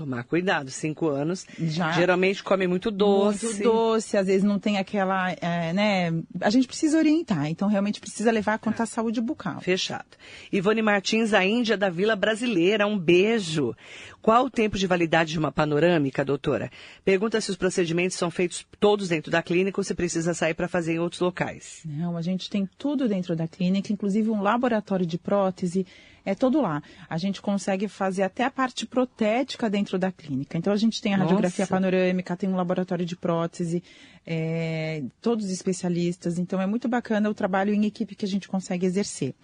Tomar 0.00 0.24
cuidado, 0.24 0.70
cinco 0.70 1.08
anos. 1.08 1.46
Já. 1.58 1.92
Geralmente 1.92 2.42
come 2.42 2.66
muito 2.66 2.90
doce. 2.90 3.44
Muito 3.44 3.62
doce, 3.62 4.16
às 4.16 4.26
vezes 4.26 4.42
não 4.42 4.58
tem 4.58 4.78
aquela, 4.78 5.30
é, 5.32 5.74
né? 5.74 6.22
A 6.40 6.48
gente 6.48 6.66
precisa 6.66 6.96
orientar, 6.96 7.50
então 7.50 7.68
realmente 7.68 8.00
precisa 8.00 8.30
levar 8.30 8.58
quanto 8.58 8.82
à 8.82 8.86
saúde 8.86 9.20
bucal. 9.20 9.60
Fechado. 9.60 10.06
Ivone 10.50 10.80
Martins, 10.80 11.32
da 11.32 11.44
Índia 11.44 11.76
da 11.76 11.90
Vila 11.90 12.16
Brasileira, 12.16 12.86
um 12.86 12.98
beijo. 12.98 13.76
Qual 14.22 14.46
o 14.46 14.50
tempo 14.50 14.78
de 14.78 14.86
validade 14.86 15.32
de 15.32 15.38
uma 15.38 15.52
panorâmica, 15.52 16.24
doutora? 16.24 16.70
Pergunta 17.04 17.38
se 17.38 17.50
os 17.50 17.56
procedimentos 17.56 18.16
são 18.16 18.30
feitos 18.30 18.66
todos 18.78 19.06
dentro 19.06 19.30
da 19.30 19.42
clínica 19.42 19.78
ou 19.78 19.84
se 19.84 19.94
precisa 19.94 20.32
sair 20.32 20.54
para 20.54 20.66
fazer 20.66 20.94
em 20.94 20.98
outros 20.98 21.20
locais. 21.20 21.82
Não, 21.84 22.16
a 22.16 22.22
gente 22.22 22.48
tem 22.48 22.66
tudo 22.78 23.06
dentro 23.06 23.36
da 23.36 23.46
clínica, 23.46 23.92
inclusive 23.92 24.30
um 24.30 24.40
laboratório 24.40 25.04
de 25.04 25.18
prótese, 25.18 25.86
é 26.24 26.34
todo 26.34 26.60
lá. 26.60 26.82
A 27.08 27.18
gente 27.18 27.40
consegue 27.40 27.88
fazer 27.88 28.22
até 28.22 28.44
a 28.44 28.50
parte 28.50 28.86
protética 28.86 29.68
dentro 29.68 29.98
da 29.98 30.12
clínica. 30.12 30.56
Então 30.58 30.72
a 30.72 30.76
gente 30.76 31.00
tem 31.00 31.14
a 31.14 31.18
radiografia 31.18 31.62
Nossa. 31.62 31.74
panorâmica, 31.74 32.36
tem 32.36 32.48
um 32.48 32.56
laboratório 32.56 33.04
de 33.04 33.16
prótese, 33.16 33.82
é, 34.26 35.02
todos 35.20 35.50
especialistas. 35.50 36.38
Então 36.38 36.60
é 36.60 36.66
muito 36.66 36.88
bacana 36.88 37.30
o 37.30 37.34
trabalho 37.34 37.72
em 37.72 37.84
equipe 37.86 38.14
que 38.14 38.24
a 38.24 38.28
gente 38.28 38.48
consegue 38.48 38.86
exercer. 38.86 39.34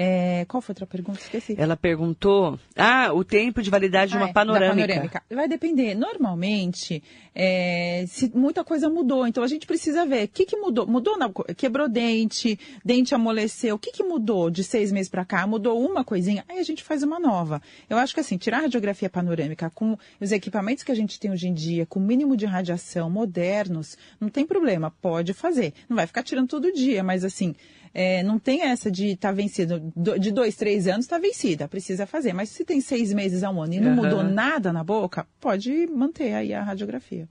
É, 0.00 0.44
qual 0.46 0.60
foi 0.60 0.70
a 0.70 0.74
outra 0.74 0.86
pergunta? 0.86 1.18
Esqueci. 1.18 1.56
Ela 1.58 1.76
perguntou, 1.76 2.56
ah, 2.76 3.12
o 3.12 3.24
tempo 3.24 3.60
de 3.60 3.68
validade 3.68 4.12
de 4.12 4.16
Ah, 4.16 4.20
uma 4.20 4.28
é, 4.28 4.32
panorâmica. 4.32 4.86
panorâmica. 4.86 5.22
Vai 5.28 5.48
depender. 5.48 5.96
Normalmente, 5.96 7.02
é, 7.34 8.04
se 8.06 8.30
muita 8.32 8.62
coisa 8.62 8.88
mudou, 8.88 9.26
então 9.26 9.42
a 9.42 9.48
gente 9.48 9.66
precisa 9.66 10.06
ver 10.06 10.26
o 10.26 10.28
que, 10.28 10.46
que 10.46 10.56
mudou. 10.56 10.86
Mudou 10.86 11.18
na, 11.18 11.28
quebrou 11.56 11.88
dente, 11.88 12.56
dente 12.84 13.12
amoleceu. 13.12 13.74
O 13.74 13.78
que, 13.78 13.90
que 13.90 14.04
mudou 14.04 14.50
de 14.50 14.62
seis 14.62 14.92
meses 14.92 15.08
para 15.10 15.24
cá? 15.24 15.44
Mudou 15.48 15.84
uma 15.84 16.04
coisinha, 16.04 16.44
aí 16.48 16.60
a 16.60 16.62
gente 16.62 16.84
faz 16.84 17.02
uma 17.02 17.18
nova. 17.18 17.60
Eu 17.90 17.98
acho 17.98 18.14
que 18.14 18.20
assim, 18.20 18.38
tirar 18.38 18.58
a 18.58 18.60
radiografia 18.62 19.10
panorâmica 19.10 19.68
com 19.74 19.98
os 20.20 20.30
equipamentos 20.30 20.84
que 20.84 20.92
a 20.92 20.94
gente 20.94 21.18
tem 21.18 21.32
hoje 21.32 21.48
em 21.48 21.52
dia, 21.54 21.84
com 21.86 21.98
o 21.98 22.02
mínimo 22.04 22.36
de 22.36 22.46
radiação 22.46 23.10
modernos, 23.10 23.98
não 24.20 24.28
tem 24.28 24.46
problema, 24.46 24.92
pode 25.02 25.34
fazer. 25.34 25.74
Não 25.88 25.96
vai 25.96 26.06
ficar 26.06 26.22
tirando 26.22 26.46
todo 26.46 26.72
dia, 26.72 27.02
mas 27.02 27.24
assim, 27.24 27.56
é, 27.94 28.22
não 28.22 28.38
tem 28.38 28.62
essa 28.62 28.90
de 28.90 29.08
estar 29.08 29.32
vencido, 29.32 29.80
do- 29.96 30.18
de 30.18 30.30
dois, 30.30 30.54
três 30.56 30.86
anos 30.86 31.04
está 31.06 31.18
vencida, 31.18 31.66
precisa 31.68 32.06
fazer. 32.06 32.32
Mas 32.32 32.48
se 32.50 32.64
tem 32.64 32.80
seis 32.80 33.12
meses 33.12 33.42
a 33.42 33.50
um 33.50 33.62
ano 33.62 33.74
e 33.74 33.80
não 33.80 33.92
Aham. 33.92 33.96
mudou 34.02 34.22
nada 34.22 34.72
na 34.72 34.84
boca, 34.84 35.26
pode 35.40 35.86
manter 35.86 36.32
aí 36.34 36.52
a 36.54 36.62
radiografia. 36.62 37.28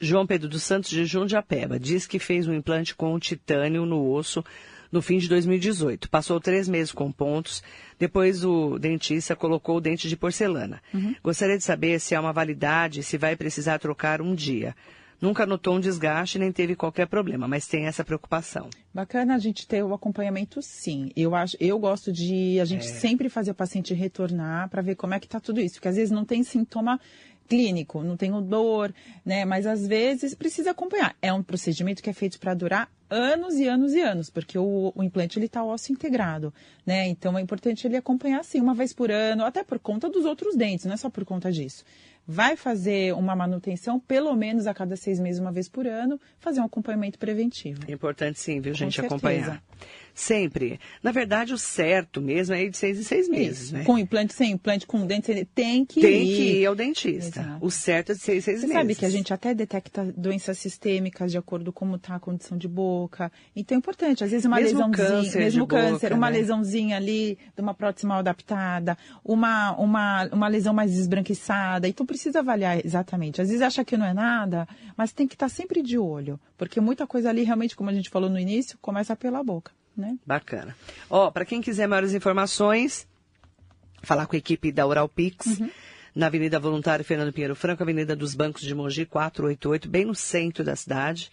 João 0.00 0.26
Pedro 0.26 0.48
dos 0.48 0.62
Santos 0.62 0.90
de 0.90 1.04
Jundiapeba 1.06 1.78
diz 1.78 2.06
que 2.06 2.18
fez 2.18 2.46
um 2.46 2.52
implante 2.54 2.94
com 2.94 3.18
titânio 3.18 3.86
no 3.86 4.10
osso 4.10 4.44
no 4.92 5.00
fim 5.02 5.18
de 5.18 5.28
2018. 5.28 6.08
Passou 6.08 6.38
três 6.38 6.68
meses 6.68 6.92
com 6.92 7.10
pontos, 7.10 7.62
depois 7.98 8.44
o 8.44 8.78
dentista 8.78 9.34
colocou 9.34 9.78
o 9.78 9.80
dente 9.80 10.08
de 10.08 10.16
porcelana. 10.16 10.80
Uhum. 10.92 11.14
Gostaria 11.22 11.56
de 11.58 11.64
saber 11.64 11.98
se 12.00 12.14
há 12.14 12.20
uma 12.20 12.32
validade, 12.32 13.02
se 13.02 13.16
vai 13.18 13.34
precisar 13.34 13.78
trocar 13.78 14.20
um 14.22 14.34
dia. 14.34 14.74
Nunca 15.24 15.46
notou 15.46 15.76
um 15.76 15.80
desgaste 15.80 16.38
nem 16.38 16.52
teve 16.52 16.76
qualquer 16.76 17.06
problema, 17.06 17.48
mas 17.48 17.66
tem 17.66 17.86
essa 17.86 18.04
preocupação. 18.04 18.68
Bacana 18.92 19.34
a 19.34 19.38
gente 19.38 19.66
ter 19.66 19.82
o 19.82 19.94
acompanhamento, 19.94 20.60
sim. 20.60 21.10
Eu 21.16 21.34
acho, 21.34 21.56
eu 21.58 21.78
gosto 21.78 22.12
de 22.12 22.60
a 22.60 22.64
gente 22.66 22.84
sempre 22.84 23.30
fazer 23.30 23.52
o 23.52 23.54
paciente 23.54 23.94
retornar 23.94 24.68
para 24.68 24.82
ver 24.82 24.96
como 24.96 25.14
é 25.14 25.18
que 25.18 25.24
está 25.24 25.40
tudo 25.40 25.62
isso, 25.62 25.76
porque 25.76 25.88
às 25.88 25.96
vezes 25.96 26.10
não 26.10 26.26
tem 26.26 26.42
sintoma 26.42 27.00
clínico, 27.48 28.02
não 28.02 28.18
tem 28.18 28.30
dor, 28.42 28.94
né? 29.24 29.46
Mas 29.46 29.64
às 29.64 29.86
vezes 29.86 30.34
precisa 30.34 30.72
acompanhar. 30.72 31.16
É 31.22 31.32
um 31.32 31.42
procedimento 31.42 32.02
que 32.02 32.10
é 32.10 32.12
feito 32.12 32.38
para 32.38 32.52
durar 32.52 32.90
anos 33.08 33.54
e 33.54 33.66
anos 33.66 33.94
e 33.94 34.00
anos, 34.00 34.28
porque 34.28 34.58
o, 34.58 34.92
o 34.94 35.02
implante 35.02 35.38
ele 35.38 35.46
está 35.46 35.64
ósseo 35.64 35.92
integrado, 35.92 36.52
né? 36.84 37.06
Então 37.08 37.38
é 37.38 37.40
importante 37.40 37.86
ele 37.86 37.96
acompanhar 37.96 38.40
assim 38.40 38.60
uma 38.60 38.74
vez 38.74 38.92
por 38.92 39.10
ano, 39.10 39.44
até 39.44 39.62
por 39.62 39.78
conta 39.78 40.10
dos 40.10 40.24
outros 40.24 40.54
dentes, 40.54 40.84
não 40.84 40.94
é 40.94 40.96
só 40.96 41.08
por 41.08 41.24
conta 41.24 41.50
disso. 41.50 41.84
Vai 42.26 42.56
fazer 42.56 43.12
uma 43.14 43.36
manutenção 43.36 44.00
pelo 44.00 44.34
menos 44.34 44.66
a 44.66 44.72
cada 44.74 44.96
seis 44.96 45.20
meses, 45.20 45.40
uma 45.40 45.52
vez 45.52 45.68
por 45.68 45.86
ano, 45.86 46.18
fazer 46.38 46.60
um 46.60 46.64
acompanhamento 46.64 47.18
preventivo. 47.18 47.82
É 47.86 47.92
importante 47.92 48.38
sim, 48.40 48.60
viu, 48.60 48.72
Com 48.72 48.78
gente, 48.78 48.94
certeza. 48.94 49.14
acompanhar. 49.14 49.62
Sempre. 50.16 50.78
Na 51.02 51.10
verdade, 51.10 51.52
o 51.52 51.58
certo 51.58 52.22
mesmo 52.22 52.54
é 52.54 52.62
ir 52.62 52.70
de 52.70 52.76
seis 52.76 52.98
em 53.00 53.02
seis 53.02 53.28
meses, 53.28 53.64
Isso. 53.64 53.74
né? 53.74 53.84
Com 53.84 53.98
implante, 53.98 54.32
sem 54.32 54.52
implante, 54.52 54.86
com 54.86 55.04
dente, 55.04 55.26
sem- 55.26 55.44
tem 55.44 55.84
que 55.84 56.00
Tem 56.00 56.22
ir. 56.22 56.36
que 56.36 56.42
ir 56.60 56.66
ao 56.66 56.74
dentista. 56.76 57.40
Exato. 57.40 57.58
O 57.66 57.70
certo 57.70 58.12
é 58.12 58.14
de 58.14 58.20
seis 58.20 58.38
em 58.38 58.40
seis 58.42 58.60
Você 58.60 58.66
meses. 58.68 58.80
sabe 58.80 58.94
que 58.94 59.04
a 59.04 59.10
gente 59.10 59.34
até 59.34 59.52
detecta 59.52 60.04
doenças 60.16 60.56
sistêmicas 60.58 61.32
de 61.32 61.36
acordo 61.38 61.72
com 61.72 61.84
como 61.84 61.96
está 61.96 62.14
a 62.14 62.20
condição 62.20 62.56
de 62.56 62.66
boca. 62.68 63.30
Então 63.54 63.74
é 63.76 63.78
importante. 63.78 64.22
Às 64.24 64.30
vezes 64.30 64.46
uma 64.46 64.56
Mesmo 64.56 64.78
lesãozinha, 64.78 65.08
câncer 65.22 65.38
mesmo 65.40 65.50
de 65.52 65.58
boca, 65.60 65.76
câncer, 65.76 66.12
uma 66.14 66.30
né? 66.30 66.38
lesãozinha 66.38 66.96
ali 66.96 67.36
de 67.54 67.60
uma 67.60 67.74
prótese 67.74 68.06
mal 68.06 68.20
adaptada, 68.20 68.96
uma, 69.24 69.72
uma, 69.76 70.24
uma 70.32 70.48
lesão 70.48 70.72
mais 70.72 70.96
esbranquiçada. 70.96 71.86
Então 71.88 72.06
precisa 72.14 72.38
avaliar 72.38 72.78
exatamente. 72.86 73.42
Às 73.42 73.48
vezes 73.48 73.60
acha 73.60 73.84
que 73.84 73.96
não 73.96 74.06
é 74.06 74.14
nada, 74.14 74.68
mas 74.96 75.12
tem 75.12 75.26
que 75.26 75.34
estar 75.34 75.48
sempre 75.48 75.82
de 75.82 75.98
olho. 75.98 76.38
Porque 76.56 76.80
muita 76.80 77.08
coisa 77.08 77.28
ali, 77.28 77.42
realmente, 77.42 77.74
como 77.74 77.90
a 77.90 77.92
gente 77.92 78.08
falou 78.08 78.30
no 78.30 78.38
início, 78.38 78.78
começa 78.80 79.16
pela 79.16 79.42
boca. 79.42 79.72
Né? 79.96 80.16
Bacana. 80.24 80.76
Ó, 81.10 81.32
para 81.32 81.44
quem 81.44 81.60
quiser 81.60 81.88
maiores 81.88 82.14
informações, 82.14 83.08
falar 84.00 84.26
com 84.26 84.36
a 84.36 84.38
equipe 84.38 84.70
da 84.70 84.86
Oral 84.86 85.08
Pix, 85.08 85.60
na 86.14 86.26
Avenida 86.26 86.60
Voluntário 86.60 87.04
Fernando 87.04 87.32
Pinheiro 87.32 87.56
Franco, 87.56 87.82
Avenida 87.82 88.14
dos 88.14 88.36
Bancos 88.36 88.62
de 88.62 88.74
Mogi, 88.74 89.04
488, 89.04 89.88
bem 89.88 90.04
no 90.04 90.14
centro 90.14 90.62
da 90.62 90.76
cidade. 90.76 91.30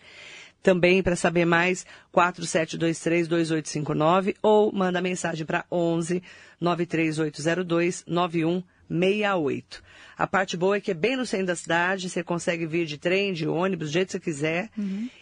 Também, 0.63 1.03
para 1.03 1.15
saber 1.15 1.45
mais, 1.45 1.85
4723-2859 2.11 4.35
ou 4.41 4.71
manda 4.71 4.99
mensagem 4.99 5.45
para 5.45 5.63
11 5.71 6.23
93802 6.59 8.03
9168. 8.91 9.81
A 10.17 10.27
parte 10.27 10.55
boa 10.55 10.75
é 10.75 10.81
que 10.81 10.91
é 10.91 10.93
bem 10.93 11.15
no 11.15 11.25
centro 11.25 11.47
da 11.47 11.55
cidade, 11.55 12.09
você 12.09 12.23
consegue 12.23 12.67
vir 12.67 12.85
de 12.85 12.97
trem, 12.97 13.33
de 13.33 13.47
ônibus, 13.47 13.89
do 13.89 13.93
jeito 13.93 14.07
que 14.07 14.13
você 14.13 14.19
quiser. 14.19 14.69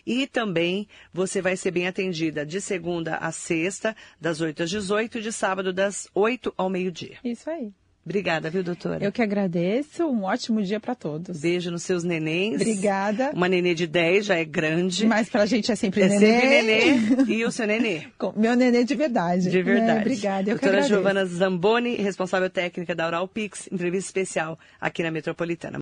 E 0.05 0.27
também 0.27 0.87
você 1.13 1.41
vai 1.41 1.55
ser 1.55 1.71
bem 1.71 1.87
atendida 1.87 2.45
de 2.45 2.59
segunda 2.59 3.15
a 3.15 3.31
sexta, 3.31 3.95
das 4.19 4.41
8 4.41 4.63
às 4.63 4.69
18 4.69 5.19
e 5.19 5.21
de 5.21 5.31
sábado 5.31 5.71
das 5.71 6.09
8 6.13 6.53
ao 6.57 6.69
meio-dia. 6.69 7.17
Isso 7.23 7.49
aí. 7.49 7.71
Obrigada, 8.05 8.49
viu, 8.49 8.63
doutora? 8.63 9.03
Eu 9.03 9.11
que 9.11 9.21
agradeço. 9.21 10.05
Um 10.05 10.23
ótimo 10.23 10.61
dia 10.63 10.79
para 10.79 10.95
todos. 10.95 11.39
Beijo 11.39 11.69
nos 11.69 11.83
seus 11.83 12.03
nenéns. 12.03 12.55
Obrigada. 12.55 13.31
Uma 13.33 13.47
nenê 13.47 13.75
de 13.75 13.85
10 13.85 14.25
já 14.25 14.35
é 14.35 14.45
grande. 14.45 15.05
Mas 15.05 15.29
pra 15.29 15.45
gente 15.45 15.71
é 15.71 15.75
sempre 15.75 16.01
é 16.01 16.07
nenê. 16.09 16.19
sempre 16.19 16.47
nenê. 16.49 17.25
E 17.39 17.45
o 17.45 17.51
seu 17.51 17.67
nenê. 17.67 18.07
Meu 18.35 18.55
nenê 18.55 18.83
de 18.83 18.95
verdade. 18.95 19.49
De 19.49 19.61
verdade. 19.61 19.99
É, 19.99 20.01
obrigada. 20.01 20.49
Eu 20.49 20.57
Doutora. 20.57 20.81
Giovana 20.83 21.25
Zamboni, 21.25 21.95
responsável 21.95 22.49
técnica 22.49 22.95
da 22.95 23.05
Oral 23.05 23.27
Pix, 23.27 23.69
entrevista 23.71 24.07
especial 24.07 24.57
aqui 24.79 25.03
na 25.03 25.11
Metropolitana. 25.11 25.79